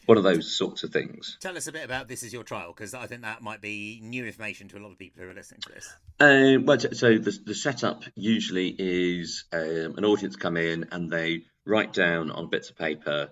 [0.05, 1.39] one of those sorts of things.
[1.41, 4.01] Tell us a bit about this is your trial because I think that might be
[4.03, 5.93] new information to a lot of people who are listening to this.
[6.21, 11.11] Um, well, so- so the, the setup usually is um, an audience come in and
[11.11, 13.31] they write down on bits of paper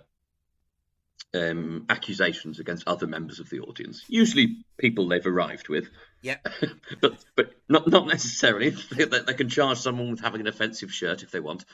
[1.34, 5.88] um, accusations against other members of the audience, usually people they've arrived with,
[6.22, 6.48] Yep.
[7.02, 8.70] but but not not necessarily.
[8.90, 11.64] they, they can charge someone with having an offensive shirt if they want,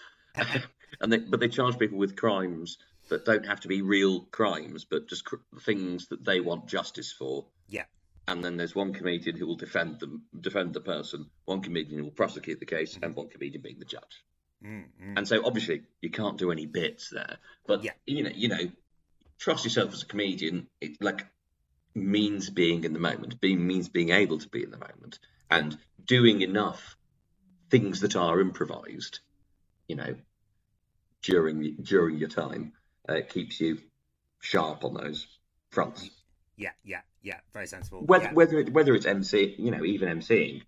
[1.01, 4.85] and they, but they charge people with crimes that don't have to be real crimes,
[4.85, 7.85] but just cr- things that they want justice for Yeah.
[8.29, 12.05] and then there's one comedian who will defend them, defend the person, one comedian who
[12.05, 14.25] will prosecute the case, and one comedian being the judge.
[14.65, 15.19] Mm, mm.
[15.19, 17.93] And so obviously you can't do any bits there, but Yeah.
[18.07, 18.71] you know, you know,
[19.39, 20.69] trust yourself as a comedian.
[20.81, 21.27] It like
[21.95, 25.19] means being in the moment, being means being able to be in the moment,
[25.51, 26.97] and doing enough
[27.71, 29.21] things that are improvised.
[29.93, 30.15] You know,
[31.21, 32.73] during during your time,
[33.07, 33.77] uh, keeps you
[34.41, 35.27] sharp on those
[35.69, 36.09] fronts.
[36.57, 37.41] Yeah, yeah, yeah.
[37.53, 38.01] Very sensible.
[38.01, 38.33] Whether yeah.
[38.33, 40.63] whether it, whether it's MC, you know, even MCing.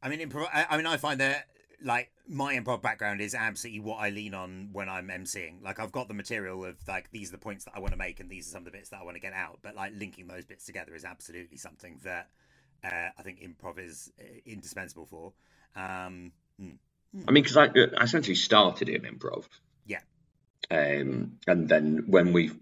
[0.00, 0.46] I mean, improv.
[0.54, 1.48] I, I mean, I find that
[1.82, 5.60] like my improv background is absolutely what I lean on when I'm emceeing.
[5.60, 7.98] Like I've got the material of like these are the points that I want to
[7.98, 9.58] make and these are some of the bits that I want to get out.
[9.60, 12.28] But like linking those bits together is absolutely something that
[12.84, 15.32] uh, I think improv is uh, indispensable for.
[15.74, 16.76] Um, mm,
[17.26, 17.66] I mean, because I,
[17.98, 19.44] I essentially started in improv.
[19.86, 20.00] Yeah.
[20.70, 22.52] Um, and then when we,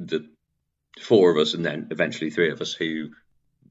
[0.00, 0.28] the
[1.00, 3.10] four of us, and then eventually three of us who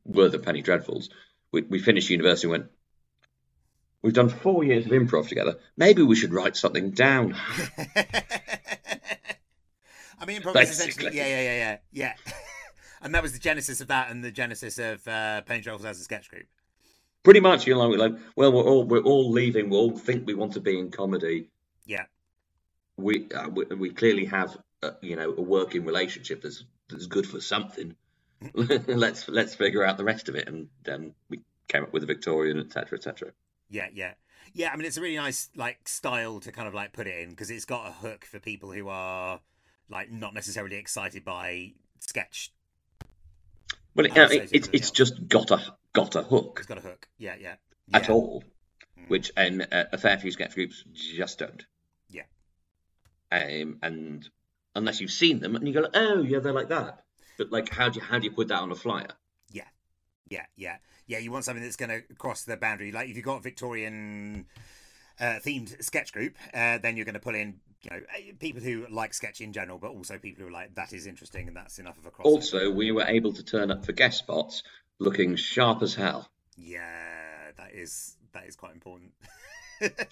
[0.05, 1.09] were the Penny Dreadfuls,
[1.51, 2.71] we, we finished university and went,
[4.01, 5.57] we've done four years of improv together.
[5.75, 7.35] Maybe we should write something down.
[10.17, 11.17] I mean, improv is essentially Basically.
[11.17, 12.13] yeah, yeah, yeah, yeah, yeah.
[13.01, 15.99] and that was the genesis of that, and the genesis of uh, Penny Dreadfuls as
[15.99, 16.45] a sketch group.
[17.25, 19.69] Pretty much, you know, like, well, we're all we're all leaving.
[19.69, 21.49] We all think we want to be in comedy.
[21.85, 22.05] Yeah,
[22.97, 27.27] We uh, we, we clearly have, uh, you know, a working relationship that's that's good
[27.27, 27.95] for something.
[28.53, 32.07] let's let's figure out the rest of it, and then we came up with the
[32.07, 33.31] Victorian, etc., etc.
[33.69, 34.13] yeah, yeah.
[34.53, 37.19] Yeah, I mean it's a really nice like style to kind of like put it
[37.19, 39.39] in because it's got a hook for people who are
[39.89, 42.53] like not necessarily excited by sketch.
[43.95, 46.77] Well, it, And it's it, it's it's just got a got a hook It's got
[46.77, 47.07] a hook.
[47.17, 47.55] Yeah, yeah.
[47.93, 48.43] at all,
[48.99, 49.09] Mm.
[49.09, 51.65] which and uh, a fair few sketch groups just don't.
[52.09, 52.23] Yeah.
[53.31, 54.29] Um, and
[54.73, 57.03] unless you've seen them and you go, oh yeah, they're like that.
[57.37, 59.09] But like, how do you how do you put that on a flyer?
[59.51, 59.63] Yeah,
[60.29, 60.77] yeah, yeah.
[61.07, 61.17] Yeah.
[61.19, 62.91] You want something that's going to cross the boundary.
[62.93, 64.45] Like if you've got a Victorian
[65.19, 68.61] uh, themed sketch group, uh, then you're going to pull in, you know, uh, people
[68.61, 71.57] who like sketch in general, but also people who are like that is interesting and
[71.57, 72.25] that's enough of a cross.
[72.27, 74.63] Also, we were able to turn up for guest spots
[74.99, 76.29] looking sharp as hell.
[76.57, 79.11] yeah, that is that is quite important.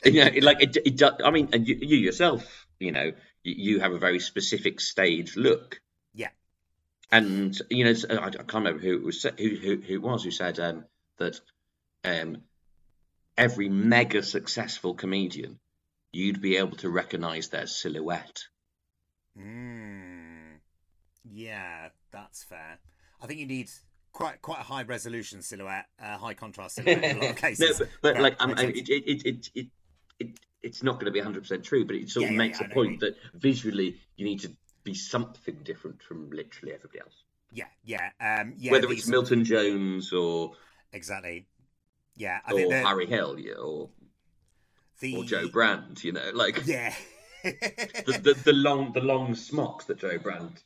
[0.06, 1.13] you know, it, like it, it does.
[1.24, 3.12] I mean, and you, you yourself, you know,
[3.43, 5.82] you, you have a very specific stage look.
[6.13, 6.30] Yeah.
[7.12, 10.24] And you know, I, I can't remember who it was who who, who it was
[10.24, 10.86] who said um,
[11.17, 11.39] that
[12.04, 12.41] um,
[13.38, 15.60] every mega successful comedian,
[16.12, 18.43] you'd be able to recognise their silhouette.
[19.38, 20.60] Mm.
[21.24, 22.80] Yeah, that's fair.
[23.22, 23.69] I think you need
[24.13, 27.80] quite quite a high resolution silhouette, uh, high contrast silhouette in a lot of cases.
[27.80, 29.67] no, but, but like, um, I- it, it, it, it, it,
[30.19, 32.60] it, it's not going to be 100% true, but it sort Yeah, of yeah, makes
[32.60, 34.52] yeah, a know what you point that visually you need to
[34.84, 37.23] be something different from literally everybody else.
[37.52, 38.71] yeah, yeah, um, yeah.
[38.71, 40.54] Whether it's Milton Jones or
[40.91, 41.47] exactly.
[42.15, 43.89] Yeah, I or Harry Hill, yeah, or
[44.99, 46.93] the or Jo Brand, you know, like Yeah.
[47.43, 50.62] the, the the long the long smocks that Jo Brand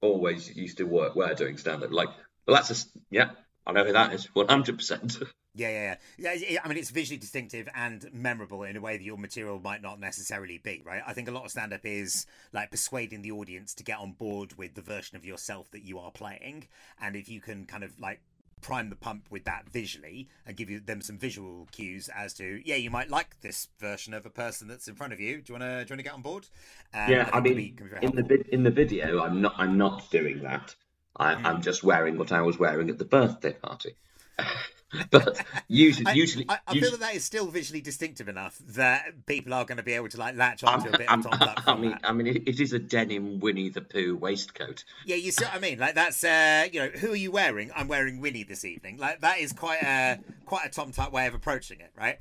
[0.00, 1.90] always used to work wear doing stand up.
[1.90, 2.08] Like,
[2.46, 3.30] well, that's a yeah,
[3.66, 5.18] I know who that is, one hundred percent.
[5.58, 5.70] Yeah,
[6.18, 6.46] yeah, yeah.
[6.50, 9.80] yeah I mean, it's visually distinctive and memorable in a way that your material might
[9.80, 11.00] not necessarily be, right?
[11.06, 14.12] I think a lot of stand up is like persuading the audience to get on
[14.12, 16.68] board with the version of yourself that you are playing.
[17.00, 18.20] And if you can kind of like
[18.60, 22.60] prime the pump with that visually and give you them some visual cues as to,
[22.62, 25.40] yeah, you might like this version of a person that's in front of you.
[25.40, 26.48] Do you want to, do you want to get on board?
[26.92, 30.10] Um, yeah, I can mean, be- in the in the video, I'm not I'm not
[30.10, 30.74] doing that.
[31.18, 31.44] I, Mm.
[31.44, 33.94] I'm just wearing what I was wearing at the birthday party.
[35.10, 38.58] but usually, I, usually, I, I usually feel that that is still visually distinctive enough
[38.68, 41.26] that people are going to be able to like latch onto a bit I'm- of
[41.30, 42.00] Thom Tuck I mean, that.
[42.04, 44.84] I mean, it, it is a denim Winnie the Pooh waistcoat.
[45.06, 45.78] Yeah, you see what I mean?
[45.78, 47.70] Like that's uh, you know, who are you wearing?
[47.74, 48.98] I'm wearing Winnie this evening.
[48.98, 52.18] Like that is quite a quite a Thom Tuck way of approaching it, right?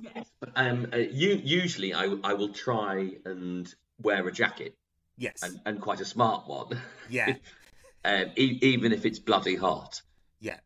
[0.00, 0.26] Yes.
[0.40, 4.76] but Um, uh, you, usually, I I will try and wear a jacket
[5.18, 5.42] Yes.
[5.42, 6.78] and, and quite a smart one.
[7.08, 7.34] Yeah.
[8.04, 10.02] um, e- even if it's bloody hot.
[10.40, 10.58] Yeah.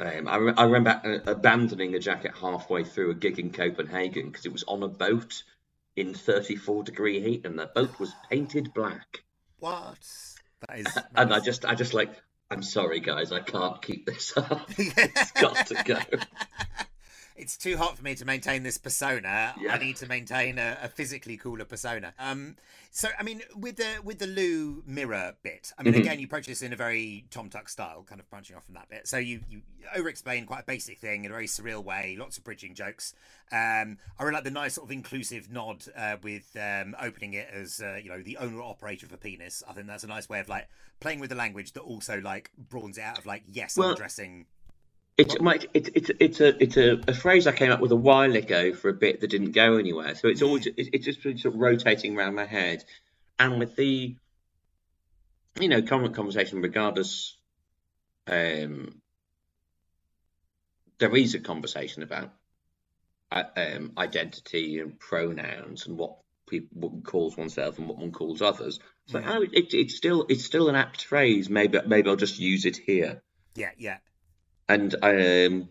[0.00, 4.26] Um, I, re- I remember uh, abandoning a jacket halfway through a gig in Copenhagen
[4.26, 5.42] because it was on a boat
[5.96, 9.22] in 34 degree heat and the boat was painted black.
[9.60, 9.98] What?
[10.68, 10.98] That is.
[11.14, 12.10] And I just, I just like,
[12.50, 14.68] I'm sorry guys, I can't keep this up.
[14.78, 15.98] it's got to go.
[17.36, 19.54] it's too hot for me to maintain this persona.
[19.60, 19.74] Yeah.
[19.74, 22.14] I need to maintain a, a physically cooler persona.
[22.18, 22.56] Um,
[22.90, 25.98] so I mean, with the with the loo mirror bit, I mean, Mhm.
[26.00, 28.74] again, you approach this in a very Thom Tuck style, kind of branching off from
[28.74, 29.08] that bit.
[29.08, 29.62] So you you
[29.96, 33.14] over explain quite a basic thing in a very surreal way, lots of bridging jokes.
[33.50, 37.48] Um, I really like the nice sort of inclusive nod uh, with um, opening it
[37.52, 39.62] as uh, you know the owner operator of a penis.
[39.68, 40.68] I think that's a nice way of like
[41.00, 43.94] playing with the language that also like broadens it out of like yes, Well- I'm
[43.94, 44.46] addressing.
[45.16, 45.70] It's Mike.
[45.74, 48.72] It's it's it's a it's a, a phrase I came up with a while ago
[48.72, 50.16] for a bit that didn't go anywhere.
[50.16, 52.84] So it's always it, it's just been sort of rotating around my head,
[53.38, 54.16] and with the
[55.60, 57.36] you know common conversation, regardless,
[58.26, 59.00] um,
[60.98, 62.32] there is a conversation about
[63.30, 68.10] uh, um, identity and pronouns and what people what one calls oneself and what one
[68.10, 68.80] calls others.
[69.06, 69.28] So Mhm.
[69.28, 71.48] oh, it, it's still it's still an apt phrase.
[71.48, 73.22] Maybe maybe I'll just use it here
[73.54, 73.98] Yeah, yeah.
[74.68, 75.68] And um,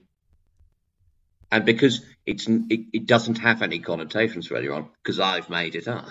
[1.52, 5.88] and because it's it, it doesn't have any connotations for anyone because I've made it
[5.88, 6.10] up.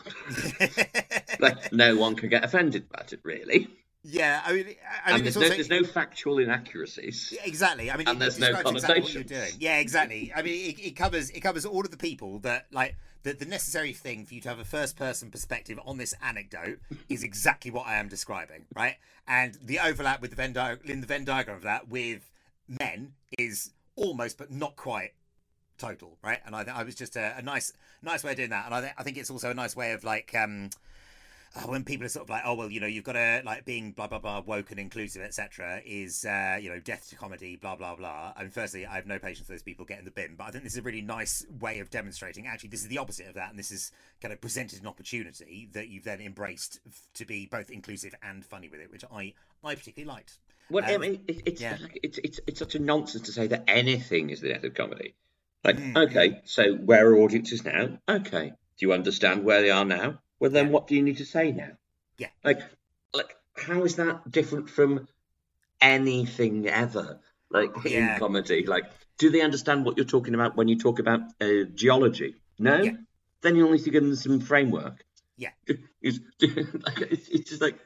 [1.40, 3.68] like no one can get offended about it really.
[4.04, 4.66] yeah, I mean,
[5.06, 7.32] I and mean, there's it's no there's no factual inaccuracies.
[7.34, 7.90] Yeah, exactly.
[7.90, 9.26] I mean, And it, there's no exactly connotations.
[9.26, 9.50] doing.
[9.58, 10.32] Yeah, exactly.
[10.34, 13.46] I mean, it, it covers it covers all of the people that like the, the
[13.46, 16.78] necessary thing for you to have a first person perspective on this anecdote
[17.08, 18.96] is exactly what I am describing, right?
[19.28, 22.28] And the overlap with the Venn di- in the Venn diagram of that with
[22.68, 25.12] men is almost but not quite
[25.78, 26.40] total, right?
[26.46, 28.80] And I, I was just a, a nice nice way of doing that, and I,
[28.80, 30.70] th- I think it's also a nice way of like um
[31.54, 33.64] uh, when people are sort of like, oh well, you know, you've got to like
[33.64, 37.56] being blah blah blah woke and inclusive, etc., is uh, you know death to comedy,
[37.56, 38.32] blah blah blah.
[38.36, 40.64] And firstly, I have no patience for those people getting the bin, but I think
[40.64, 42.46] this is a really nice way of demonstrating.
[42.46, 45.68] Actually, this is the opposite of that, and this is kind of presented an opportunity
[45.72, 46.80] that you've then embraced
[47.14, 50.38] to be both inclusive and funny with it, which I I particularly liked.
[50.70, 51.76] Well, I Um, mean, it, it's, yeah.
[51.80, 54.74] like, it's it's it's such a nonsense to say that anything is the death of
[54.74, 55.14] comedy.
[55.64, 57.98] Like, Mm, okay, so where are audiences now?
[58.08, 60.20] Okay, do you understand where they are now?
[60.40, 60.72] Well, then Yeah.
[60.72, 61.72] what do you need to say now?
[62.18, 62.28] Yeah.
[62.42, 62.60] Like,
[63.14, 65.06] like, how is that different from
[65.80, 67.20] anything ever?
[67.50, 68.14] Like Yeah.
[68.14, 68.84] in comedy, like,
[69.18, 72.36] do they understand what you're talking about when you talk about uh, geology?
[72.58, 72.82] No.
[72.82, 72.92] Yeah.
[73.42, 75.04] Then you'll need to give them some framework.
[75.36, 75.50] Yeah.
[76.04, 77.78] It's, it's, it's just like,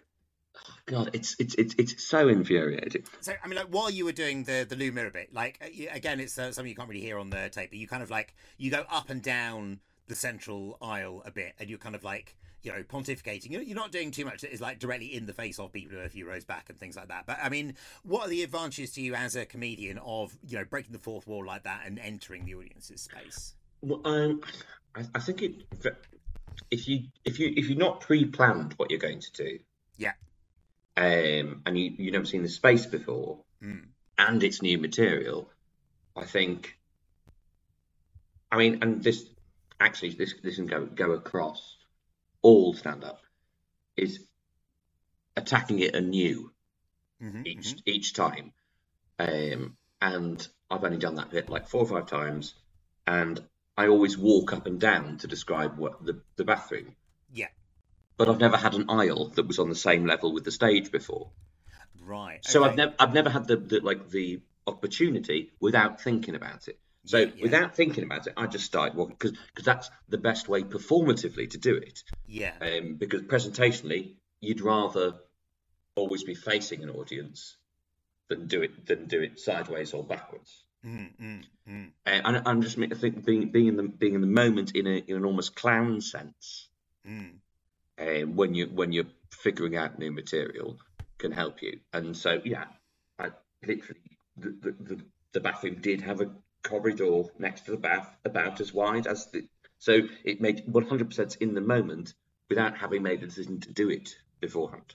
[0.87, 3.03] God, it's it's it's it's so infuriating.
[3.21, 5.85] So I mean, like while you were doing the the Lou Mirror bit, like uh,
[5.93, 8.11] again, it's uh, something you can't really hear on the tape, but you kind of
[8.11, 12.05] like you go up and down the central aisle a bit, and you're kind of
[12.05, 13.51] like you know pontificating.
[13.51, 15.97] You're, you're not doing too much that is like directly in the face of people
[15.97, 17.27] who are a few rows back and things like that.
[17.27, 17.75] But I mean,
[18.05, 21.27] what are the advantages to you as a comedian of you know breaking the fourth
[21.27, 23.55] wall like that and entering the audience's space?
[23.83, 24.41] Well, um,
[24.95, 25.65] I, I think it,
[26.71, 29.59] if you if you if you're not pre-planned what you're going to do,
[29.99, 30.13] Yeah.
[30.97, 33.89] Um, and you you've never seen the space before, Mm.
[34.19, 35.51] and it's new material,
[36.15, 36.79] I think.
[38.51, 39.25] I mean, and this
[39.81, 41.77] actually this this can go go across
[42.43, 43.21] all stand up
[43.97, 44.21] is
[45.37, 46.51] attacking it anew
[47.21, 47.83] Mhm, each mhm.
[47.87, 48.53] each time.
[49.19, 52.55] Um, and I've only done that bit like four or five times,
[53.07, 53.43] and
[53.77, 56.95] I always walk up and down to describe what the, the bathroom.
[57.33, 57.49] Yeah.
[58.17, 60.91] But I've never had an aisle that was on the same level with the stage
[60.91, 61.31] before.
[62.03, 62.45] Right.
[62.45, 62.71] So okay.
[62.71, 66.79] I've never I've never had the, the like the opportunity without thinking about it.
[67.05, 67.43] So Yeah, yeah.
[67.43, 71.51] without thinking about it, I just started walking because because that's the best way performatively
[71.51, 72.03] to do it.
[72.27, 72.55] Yeah.
[72.61, 75.15] Um, because presentationally, you'd rather
[75.95, 77.57] always be facing an audience
[78.29, 80.65] than do it than do it sideways or backwards.
[80.85, 81.87] Mm, mm, mm.
[82.07, 84.87] Uh, and I'm just I think being being in the being in the moment in
[84.87, 86.69] a in an almost clown sense
[87.09, 87.39] Mm.
[87.99, 90.79] Uh, when you when you're figuring out new material
[91.19, 91.81] can help you.
[91.93, 92.65] And so yeah,
[93.19, 93.31] I
[93.67, 95.01] literally the the,
[95.33, 96.31] the, bathroom did have a
[96.63, 99.47] corridor next to the bath about as wide as the
[99.79, 102.15] so it made 100% in the moment
[102.49, 104.95] without having made a decision to do it beforehand.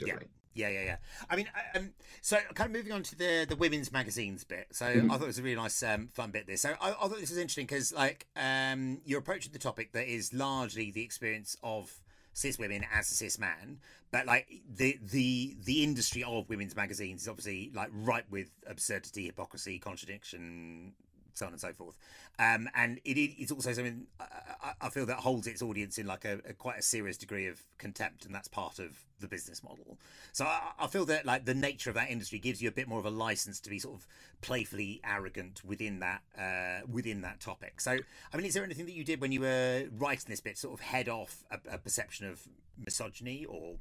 [0.00, 0.16] Yeah.
[0.54, 0.96] Yeah, yeah, yeah.
[1.30, 4.68] I mean, um, so kind of moving on to the the women's magazines bit.
[4.72, 5.10] So Mhm.
[5.10, 6.46] I thought it was a really nice, um, fun bit.
[6.46, 6.60] This.
[6.60, 10.12] So I, I thought this was interesting because, like, um, you're approaching the topic that
[10.12, 12.01] is largely the experience of
[12.32, 13.78] cis women as a cis man,
[14.10, 19.26] but like the the the industry of women's magazines is obviously like ripe with absurdity,
[19.26, 20.92] hypocrisy, contradiction,
[21.34, 21.96] so on and so forth.
[22.38, 26.24] Um, and it, it's also something I, I- feel that holds its audience in like
[26.24, 29.98] a, a quite a serious degree of contempt, and that's part of the business model.
[30.32, 32.88] So I, I feel that like the nature of that industry gives you a bit
[32.88, 34.06] more of a license to be sort of
[34.40, 37.80] playfully arrogant within that uh, within that topic.
[37.80, 37.92] So
[38.32, 40.74] I mean, is there anything that you did when you were writing this bit, sort
[40.74, 42.42] of head off a, a perception of
[42.78, 43.76] misogyny or?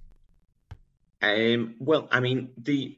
[1.21, 2.97] Um, well, I mean the,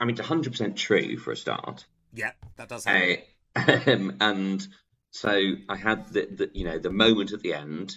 [0.00, 1.84] I mean it's 100% true for a start.
[2.14, 3.18] Yeah, that does happen.
[3.56, 4.66] Um, and
[5.12, 5.30] so
[5.68, 7.94] I had the, the you know the moment at the end,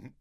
[0.00, 0.12] Mhm.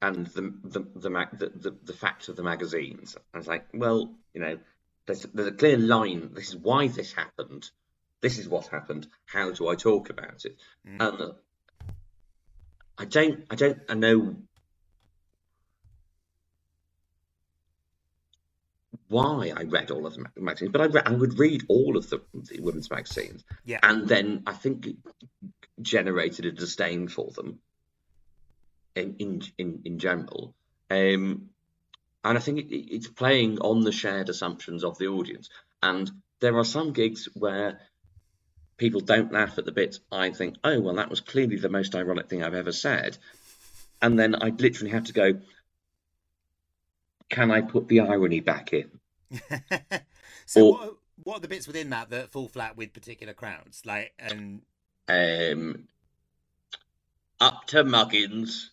[0.00, 3.16] and the the the, mag- the the the fact of the magazines.
[3.34, 4.58] I was like, well, you know,
[5.06, 6.30] there's there's a clear line.
[6.32, 7.70] This is why this happened.
[8.22, 9.08] This is what happened.
[9.26, 10.56] How do I talk about it?
[10.88, 11.06] Mm.
[11.06, 11.32] And uh,
[12.96, 14.36] I don't I don't I know
[19.14, 22.04] why I read all of the magazines, but I, re- I would read all of
[22.10, 22.18] the,
[22.50, 23.80] the women's magazines, Yeah.
[23.82, 24.96] and then I think it
[25.80, 27.58] generated a disdain for them
[28.94, 30.54] in in in, in general.
[30.90, 31.50] Um,
[32.26, 35.48] and I think it, it- it's playing on the shared assumptions of the audience.
[35.82, 36.10] And
[36.40, 37.80] there are some gigs where
[38.76, 40.00] people don't laugh at the bits.
[40.10, 43.18] I think, oh well, that was clearly the most ironic thing I've ever said,
[44.02, 45.28] and then I literally have to go.
[47.30, 48.90] Can I put the irony back in?
[50.46, 53.82] so Or- what, what are the bits within that that fall flat with particular crowds?
[53.86, 54.62] Like, and
[55.08, 55.88] Um,
[57.40, 58.70] up to Muggins.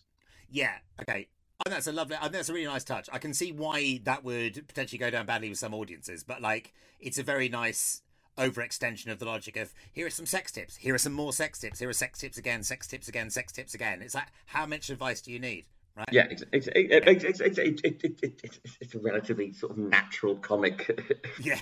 [0.50, 1.28] yeah, okay.
[1.60, 2.16] I think that's a lovely.
[2.16, 3.08] I think that's a really nice touch.
[3.12, 6.72] I can see why that would potentially go down badly with some audiences, but like,
[6.98, 8.02] it's a very nice
[8.38, 11.60] overextension of the logic of here are some sex tips, here are some more sex
[11.60, 14.02] tips, here are sex tips again, sex tips again, sex tips again.
[14.02, 15.66] It's like, how much advice do you need?
[15.96, 16.08] Right?
[16.10, 19.52] Yeah, it's it's it, it's it's it's it, it, it, it, it's it's a relatively
[19.52, 20.90] sort of natural comic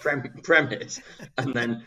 [0.42, 1.00] premise,
[1.36, 1.84] and then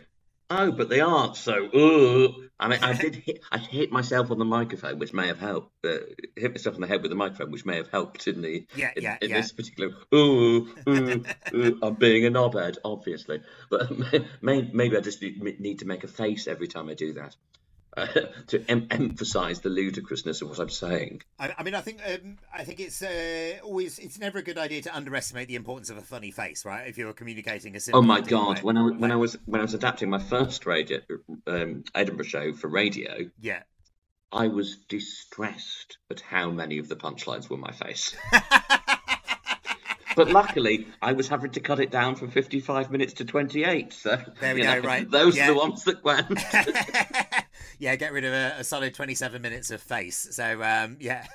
[0.55, 1.35] Oh, but they aren't.
[1.35, 5.27] So, uh, I mean, I did hit, I hit myself on the microphone, which may
[5.27, 5.73] have helped.
[5.83, 5.97] Uh,
[6.35, 8.91] hit myself on the head with the microphone, which may have helped in the Yeah,
[8.95, 9.37] in, yeah, in yeah.
[9.37, 9.91] this particular.
[10.13, 11.23] Ooh, ooh,
[11.55, 13.91] ooh, I'm being a knobhead, obviously, but
[14.41, 17.35] may, maybe I just need to make a face every time I do that.
[17.95, 18.07] Uh,
[18.47, 21.21] to em- emphasize the ludicrousness of what I'm saying.
[21.37, 24.57] I, I mean, I think um, I think it's uh, always it's never a good
[24.57, 26.87] idea to underestimate the importance of a funny face, right?
[26.87, 28.55] If you're communicating a simple Oh my god!
[28.55, 28.63] right?
[28.63, 30.99] When I when I was when I was adapting my first radio
[31.45, 33.61] um, Edinburgh show for radio, yeah.
[34.31, 38.15] I was distressed at how many of the punchlines were my face.
[40.15, 43.93] but luckily, I was having to cut it down from 55 minutes to 28.
[43.93, 45.09] So There we go, know, right.
[45.09, 45.45] Those Yeah.
[45.49, 46.39] are the ones that went.
[47.79, 50.27] yeah, get rid of a, a solid 27 minutes of face.
[50.31, 51.25] So, um, yeah.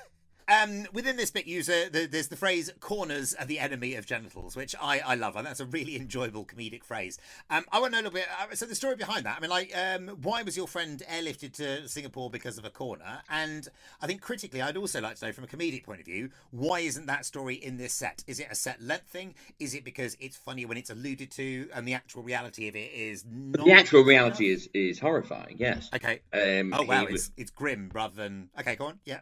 [0.49, 4.55] Um, within this bit, user, the, there's the phrase "corners are the enemy of genitals,"
[4.55, 7.19] which I, I love, and that's a really enjoyable comedic phrase.
[7.49, 8.27] Um, I want to know a little bit.
[8.51, 9.37] Uh, so, the story behind that.
[9.37, 13.21] I mean, like, um, why was your friend airlifted to Singapore because of a corner?
[13.29, 13.67] And
[14.01, 16.79] I think critically, I'd also like to know, from a comedic point of view, why
[16.79, 18.23] isn't that story in this set?
[18.27, 19.35] Is it a set length thing?
[19.59, 22.91] Is it because it's funny when it's alluded to, and the actual reality of it
[22.93, 23.65] is not?
[23.65, 25.57] the actual reality is is horrifying.
[25.59, 25.89] Yes.
[25.93, 26.21] Okay.
[26.33, 28.75] Um, Oh wow, was- it's it's grim rather than okay.
[28.75, 28.99] Go on.
[29.05, 29.19] Yeah.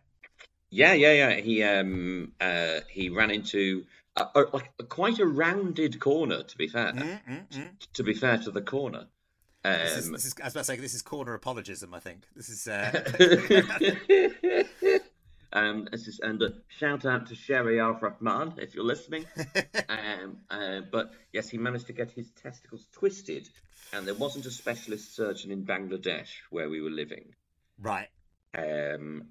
[0.70, 1.36] Yeah, yeah, yeah.
[1.36, 6.43] He um uh he ran into a, a, like a, quite a rounded corner.
[6.43, 7.70] To be fair, Mm, mm, mm.
[7.93, 9.05] to be fair to the corner.
[9.63, 11.93] This is, Um, this is, I was about to say this is corner apologism.
[11.93, 12.68] I think this is.
[12.68, 13.03] Uh,
[15.53, 19.26] um, this is, and uh, shout out to Sherry Al Rahman if you're listening.
[19.89, 23.49] um, uh, but yes, he managed to get his testicles twisted,
[23.93, 27.34] and there wasn't a specialist surgeon in Bangladesh where we were living.
[27.82, 28.07] right.
[28.57, 29.28] Um,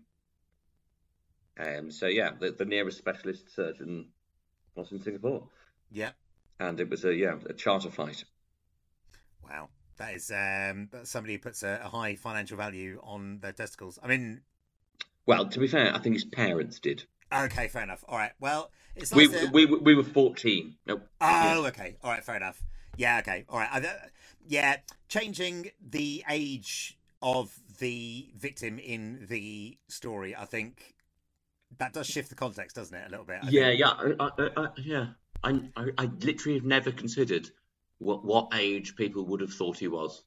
[1.59, 4.09] um, so yeah, the, the nearest specialist surgeon
[4.75, 5.49] was in Singapore,
[5.91, 6.11] Yeah.
[6.61, 8.25] and it was a yeah a charter flight.
[9.49, 9.69] Wow.
[9.99, 13.99] That is um, that's somebody who puts a, a high financial value on their testicles.
[14.03, 14.43] I mean,
[15.25, 17.05] Well, to be fair, I think his parents did.
[17.33, 18.05] okay, fair enough.
[18.07, 18.33] All right.
[18.39, 20.77] Well, it's We to- we we were fourteen.
[20.87, 21.97] No, Oh, okay.
[22.05, 22.63] All right, fair enough.
[22.99, 23.45] Yeah, okay.
[23.49, 23.69] All right.
[23.73, 23.93] I, uh,
[24.47, 24.77] yeah,
[25.09, 30.95] changing the age of the victim in the story, I think
[31.79, 33.39] that does shift the context, doesn't it, a little bit?
[33.43, 33.81] I Yeah, think.
[33.81, 35.07] yeah, I, I, I, yeah.
[35.45, 37.51] I, I, literally have never considered
[37.99, 40.25] what what age people would have thought he was.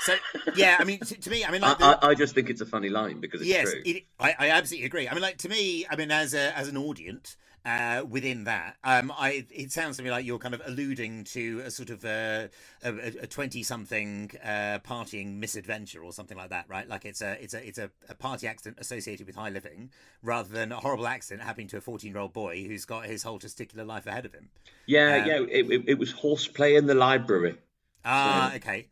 [0.00, 0.14] So,
[0.56, 2.50] yeah, I mean, to, to me, I mean, I, like, the, I, I just think
[2.50, 3.82] it's a funny line because it's yes, true.
[3.84, 5.08] it, I, I absolutely agree.
[5.08, 7.36] I mean, like to me, I mean, as a as an audience.
[7.64, 11.60] Uh, within that, um, I it sounds to me like you're kind of alluding to
[11.60, 12.48] a sort of uh,
[12.82, 16.88] a twenty-something uh, partying misadventure or something like that, right?
[16.88, 19.90] Like it's a it's a it's a, a party accident associated with high living,
[20.24, 23.86] rather than a horrible accident happening to a fourteen-year-old boy who's got his whole testicular
[23.86, 24.48] life ahead of him.
[24.86, 25.40] yeah, um, yeah.
[25.48, 27.58] It, it, it was horseplay in the library.
[28.04, 28.88] Ah, okay.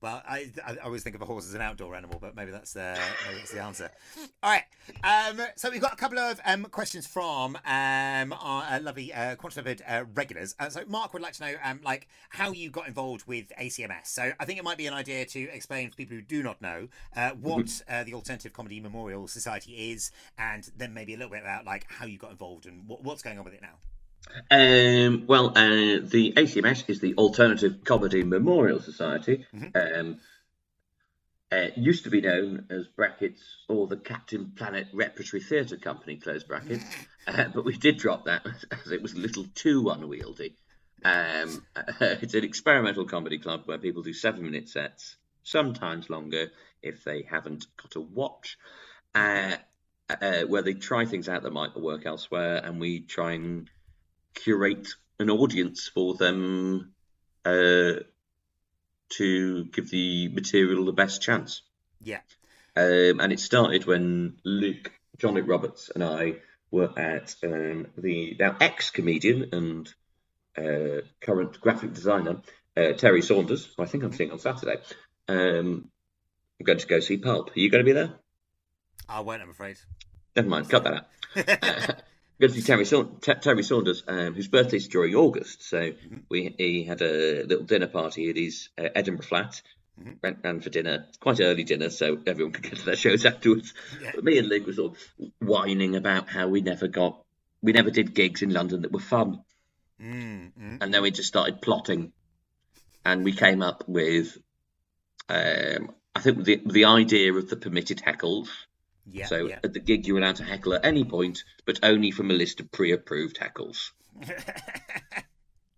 [0.00, 2.76] Well, I, I always think of a horse as an outdoor animal, but maybe that's
[2.76, 3.90] uh, maybe that's the answer.
[4.42, 4.64] All right.
[5.02, 9.36] Um, so we've got a couple of um, questions from um, our uh, lovely uh,
[9.36, 10.54] Quantified uh, regulars.
[10.60, 14.06] Uh, so Mark would like to know um, like how you got involved with ACMS.
[14.06, 16.60] So I think it might be an idea to explain for people who do not
[16.60, 21.32] know uh, what uh, the Alternative Comedy Memorial Society is, and then maybe a little
[21.32, 23.78] bit about like how you got involved and what, what's going on with it now.
[24.50, 29.46] Um, well, uh, the ACMS is the Alternative Comedy Memorial Society.
[29.74, 30.18] Um,
[31.52, 36.42] uh, used to be known as brackets or the Captain Planet Repertory Theatre Company close
[36.42, 36.84] brackets,
[37.26, 38.44] uh, but we did drop that
[38.84, 40.56] as it was a little too unwieldy.
[41.04, 41.64] Um,
[42.00, 46.50] it's an experimental comedy club where people do seven-minute sets, sometimes longer
[46.82, 48.58] if they haven't got a watch,
[49.14, 49.56] uh,
[50.10, 53.70] uh, where they try things out that might work elsewhere, and we try and
[54.36, 56.92] curate an audience for them
[57.44, 58.00] uh,
[59.08, 61.62] to give the material the best chance.
[62.02, 62.20] Yeah.
[62.76, 66.36] Um, and it started when Luke, John Luke Roberts, and I
[66.70, 69.94] were at um, the now ex comedian and
[70.58, 72.42] uh, current graphic designer
[72.76, 74.76] uh, Terry Saunders, who I think I'm seeing on Saturday.
[75.28, 75.88] Um,
[76.60, 77.50] I'm going to go see Pulp.
[77.56, 78.12] Are you going to be there?
[79.08, 79.78] I won't, I'm afraid.
[80.34, 82.02] Never mind, cut that out.
[82.36, 82.84] Uh, Going to see Terry,
[83.40, 85.62] Terry Saunders, um, whose birthday's during August.
[85.62, 85.92] So
[86.28, 89.62] we he had a little dinner party at his uh, Edinburgh flat.
[89.98, 90.22] Mhm.
[90.22, 91.06] Went round for dinner.
[91.20, 93.72] Quite early dinner, so everyone could get to their shows afterwards.
[94.02, 94.12] Yeah.
[94.14, 97.22] But me and Luke were sort of whining about how we never got,
[97.62, 99.40] we never did gigs in London that were fun,
[99.98, 100.78] Mm, mm.
[100.82, 102.12] and then we just started plotting,
[103.06, 104.36] and we came up with,
[105.30, 108.48] um, I think the the idea of the permitted heckles.
[109.10, 109.26] Yeah.
[109.26, 109.60] so yeah.
[109.62, 112.60] at the gig, you're allowed to heckle at any point, but only from a list
[112.60, 113.90] of pre-approved heckles.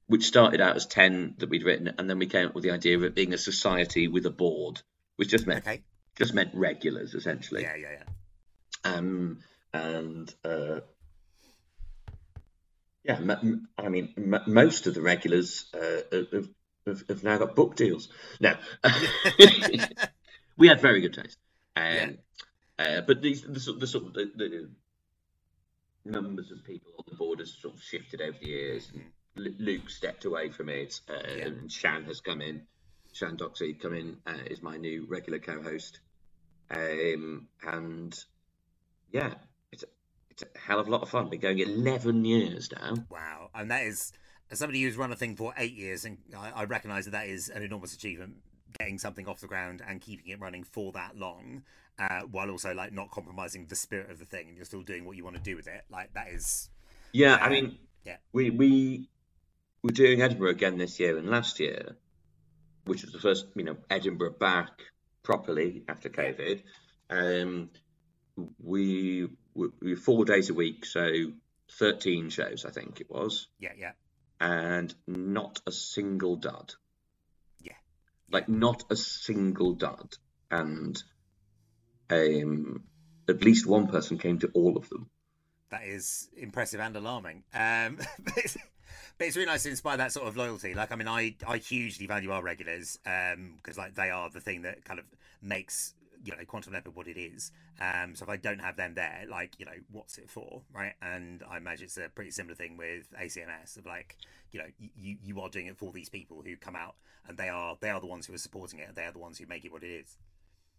[0.06, 2.70] which started out as 10 that we'd written, and then we came up with the
[2.70, 4.80] idea of it being a society with a board,
[5.16, 5.82] which just meant Okay.
[6.16, 7.62] just meant regulars essentially.
[7.62, 8.90] Yeah, yeah, yeah.
[8.90, 9.40] Um,
[9.74, 10.80] and uh,
[13.04, 16.48] yeah, m- m- I mean, m- most of the regulars uh, have,
[16.86, 18.08] have, have now got book deals.
[18.40, 18.54] No,
[20.56, 21.38] we had very good taste.
[21.76, 22.18] Um,
[22.78, 24.68] uh, but these the, sort- the sort of the, the
[26.04, 28.90] numbers of people on the board has sort of shifted over the years.
[29.36, 31.46] And Luke stepped away from it, uh, Yeah.
[31.46, 32.62] and Sian has come in.
[33.12, 36.00] Sian Docksey come in uh, is my new regular co-host,
[36.70, 38.16] um, and
[39.10, 39.34] yeah,
[39.72, 39.86] it's a,
[40.30, 41.28] it's a hell of a lot of fun.
[41.30, 42.94] Been going eleven years now.
[43.10, 44.12] Wow, and that is
[44.50, 47.28] as somebody who's run a thing for eight years, and I, I recognise that that
[47.28, 48.36] is an enormous achievement.
[48.78, 51.62] Getting something off the ground and keeping it running for that long,
[51.98, 55.04] uh, while also like not compromising the spirit of the thing, and you're still doing
[55.04, 55.84] what you want to do with it.
[55.90, 56.68] Like that is,
[57.12, 57.44] Yeah, Yeah.
[57.44, 58.16] I mean, Yeah.
[58.32, 59.08] we we
[59.82, 61.96] we're doing Edinburgh again this year, and last year,
[62.84, 64.82] which was the first, you know, Edinburgh back
[65.22, 66.62] properly after COVID.
[67.10, 67.70] Um,
[68.58, 71.32] we we we were four days a week, so
[71.78, 73.92] thirteen shows, I think it was, yeah, yeah,
[74.40, 76.74] and not a single dud.
[78.30, 80.14] Like not a single dud,
[80.50, 81.02] and
[82.10, 82.84] um,
[83.28, 85.08] at least one person came to all of them.
[85.70, 87.44] that is impressive and alarming.
[87.54, 88.56] Um, but, it's,
[89.16, 90.74] but it's really nice to inspire that sort of loyalty.
[90.74, 94.62] Like, I mean, I I hugely value our regulars because like they are the thing
[94.62, 95.06] that kind of
[95.42, 95.94] makes
[96.24, 97.52] you know quantum leopard what it is.
[97.80, 100.94] Um so if i don't have them there like you know what's it for right?
[101.02, 104.16] And i imagine it's a pretty similar thing with acms of like
[104.52, 106.94] you know you you are doing it for these people who come out
[107.28, 108.94] and they are they are the ones who are supporting it.
[108.94, 110.16] They are the ones who make it what it is.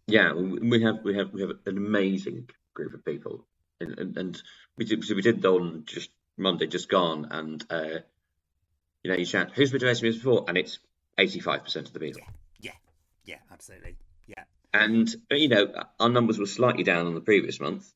[0.06, 3.46] Yeah, we have we have we have an amazing group of people,
[3.80, 4.42] and and, and
[4.76, 8.00] we did so we did on just Monday just gone, and uh,
[9.02, 10.80] you know you shout who's been to SMS before, and it's
[11.18, 13.96] eighty five percent of the people, yeah yeah yeah absolutely
[14.72, 17.90] and you know our numbers were slightly down on the previous month,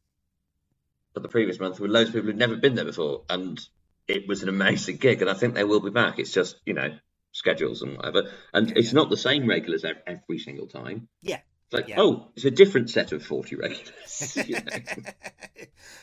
[1.14, 3.60] but the previous month were loads of people who'd never been there before, and
[4.08, 6.18] it was an amazing gig, and I think they will be back.
[6.18, 6.96] It's just you know
[7.32, 8.94] schedules and whatever, and Yeah, it's yeah.
[8.94, 11.08] not the same regulars every single time.
[11.22, 11.40] yeah
[11.72, 11.96] like, Yeah.
[12.00, 14.36] oh, it's a different set of 40 regulars.
[14.46, 14.62] you know?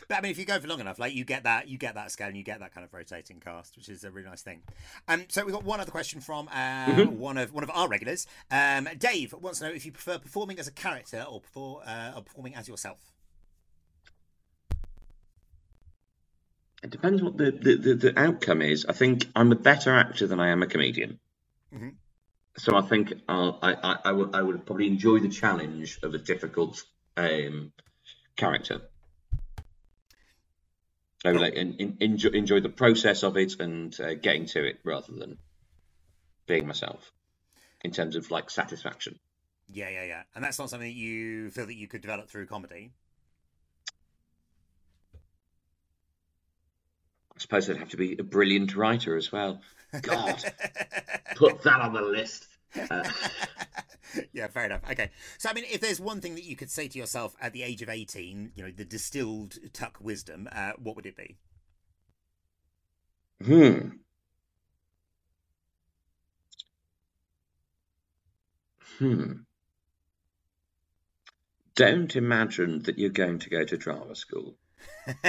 [0.08, 1.94] but I mean, if you go for long enough, like you get that, you get
[1.94, 4.42] that scale, and you get that kind of rotating cast, which is a really nice
[4.42, 4.62] thing.
[5.08, 6.52] Um, so we've got one other question from uh,
[6.86, 7.18] Mm-hmm.
[7.18, 8.26] one of one of our regulars.
[8.50, 12.12] Um, Dave wants to know if you prefer performing as a character or, perfor- uh,
[12.16, 12.98] or performing as yourself.
[16.82, 18.84] It depends what the, the, the, the outcome is.
[18.88, 21.20] I think I'm a better actor than I am a comedian.
[21.72, 21.94] Mhm.
[22.58, 26.14] So I think I'll, I, I, I, would, I would probably enjoy the challenge of
[26.14, 26.82] a difficult
[27.16, 27.72] um,
[28.36, 28.82] character.
[31.24, 34.64] I would like in, in, enjoy, enjoy the process of it and uh, getting to
[34.64, 35.38] it rather than
[36.46, 37.10] being myself
[37.82, 39.18] in terms of like satisfaction.
[39.68, 40.22] Yeah, yeah, yeah.
[40.34, 42.92] And that's not something that you feel that you could develop through comedy.
[47.34, 49.60] I suppose I'd have to be a brilliant writer as well.
[50.00, 50.42] God,
[51.36, 52.46] put that on the list.
[52.90, 53.02] Uh,
[54.32, 54.82] yeah, fair enough.
[54.90, 55.10] Okay.
[55.38, 57.62] So, I mean, if there's one thing that you could say to yourself at the
[57.62, 61.36] age of 18, you know, the distilled tuck wisdom, uh, what would it be?
[63.44, 63.88] Hmm.
[68.98, 69.32] Hmm.
[71.74, 74.54] Don't imagine that you're going to go to drama school.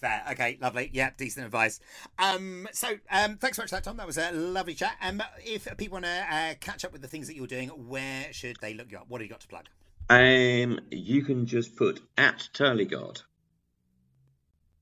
[0.00, 0.22] Fair.
[0.30, 0.88] Okay, lovely.
[0.94, 1.78] Yeah, decent advice.
[2.18, 3.98] Um, so um, thanks so much for that, Thom.
[3.98, 4.96] That was a lovely chat.
[5.02, 8.32] Um, if people want to uh, catch up with the things that you're doing, where
[8.32, 9.04] should they look you up?
[9.08, 9.66] What have you got to plug?
[10.08, 13.22] Um, you can just put at Turlygod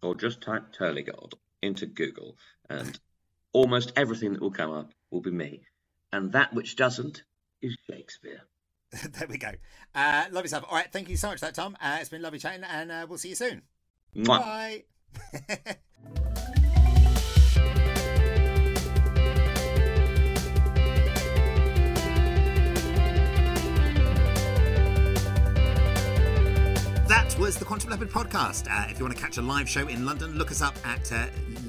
[0.02, 2.36] or just type Turlygod into Google,
[2.70, 2.98] and
[3.52, 5.62] almost everything that will come up will be me,
[6.12, 7.24] and that which doesn't
[7.60, 8.42] is Shakespeare.
[9.10, 9.50] there we go.
[9.96, 10.64] Uh, lovely stuff.
[10.70, 11.76] All right, thank you so much for that, Thom.
[11.80, 13.62] Uh, it's been lovely chatting, and uh, we'll see you soon.
[14.14, 14.38] Mwah.
[14.38, 14.84] Bye.
[27.08, 28.66] That was the Quantum Leopard podcast.
[28.70, 31.10] Uh, if you want to catch a live show in London, look us up at
[31.12, 31.26] uh,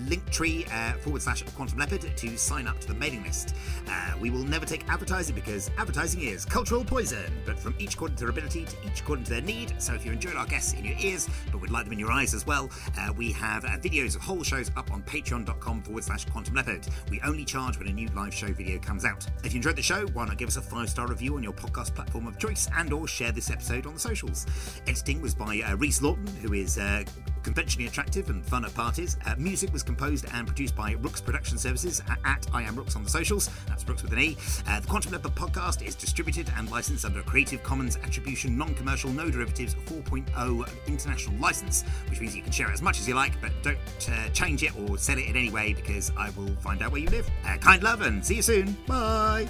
[0.09, 3.55] linktree uh, forward slash Quantum Leopard to sign up to the mailing list.
[3.87, 8.17] Uh, we will never take advertising because advertising is cultural poison, but from each according
[8.17, 9.73] to their ability to each according to their need.
[9.81, 12.11] So if you enjoyed our guests in your ears, but would like them in your
[12.11, 16.03] eyes as well, uh, we have uh, videos of whole shows up on patreon.com forward
[16.03, 16.87] slash Quantum Leopard.
[17.09, 19.25] We only charge when a new live show video comes out.
[19.43, 21.53] If you enjoyed the show, why not give us a five star review on your
[21.53, 24.45] podcast platform of choice and or share this episode on the socials.
[24.87, 27.03] Editing was by uh, Rhys Lawton, who is uh,
[27.43, 29.17] conventionally attractive and fun at parties.
[29.25, 32.95] Uh, music was composed and produced by Rookes Production Services at, at I Am Rookes
[32.95, 33.49] on the socials.
[33.67, 34.37] That's Rookes with an E.
[34.67, 38.73] Uh, the Quantum Leopard podcast is distributed and licensed under a Creative Commons Attribution Non
[38.75, 43.07] Commercial No Derivatives 4.0 international license, which means you can share it as much as
[43.07, 43.77] you like, but don't
[44.11, 47.01] uh, change it or sell it in any way because I will find out where
[47.01, 47.29] you live.
[47.45, 48.77] Uh, kind love and see you soon.
[48.87, 49.47] Bye.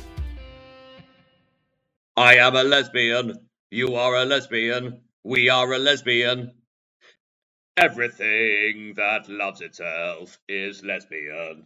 [2.18, 3.34] I am a lesbian.
[3.72, 5.02] You are a lesbian.
[5.24, 6.52] We are a lesbian.
[7.82, 11.66] Everything that loves itself is lesbian.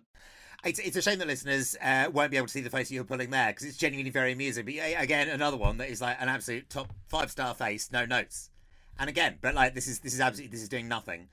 [0.64, 3.04] It's, it's a shame that listeners uh, won't be able to see the face you're
[3.04, 4.64] pulling there because it's genuinely very amusing.
[4.64, 8.52] But again, another one that is like an absolute top five star face, no notes.
[9.00, 11.30] And again, but like this is this is absolutely this is doing nothing.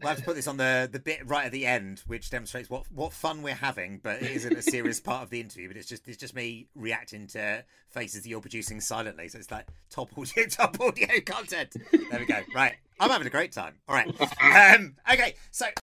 [0.00, 2.70] We'll have to put this on the the bit right at the end, which demonstrates
[2.70, 5.68] what what fun we're having, but it isn't a serious part of the interview.
[5.68, 9.28] But it's just it's just me reacting to faces that you're producing silently.
[9.28, 11.76] So it's like top audio, top audio content.
[11.92, 12.40] There we go.
[12.54, 13.74] Right, I'm having a great time.
[13.88, 14.10] All right.
[14.50, 15.66] Um, okay, so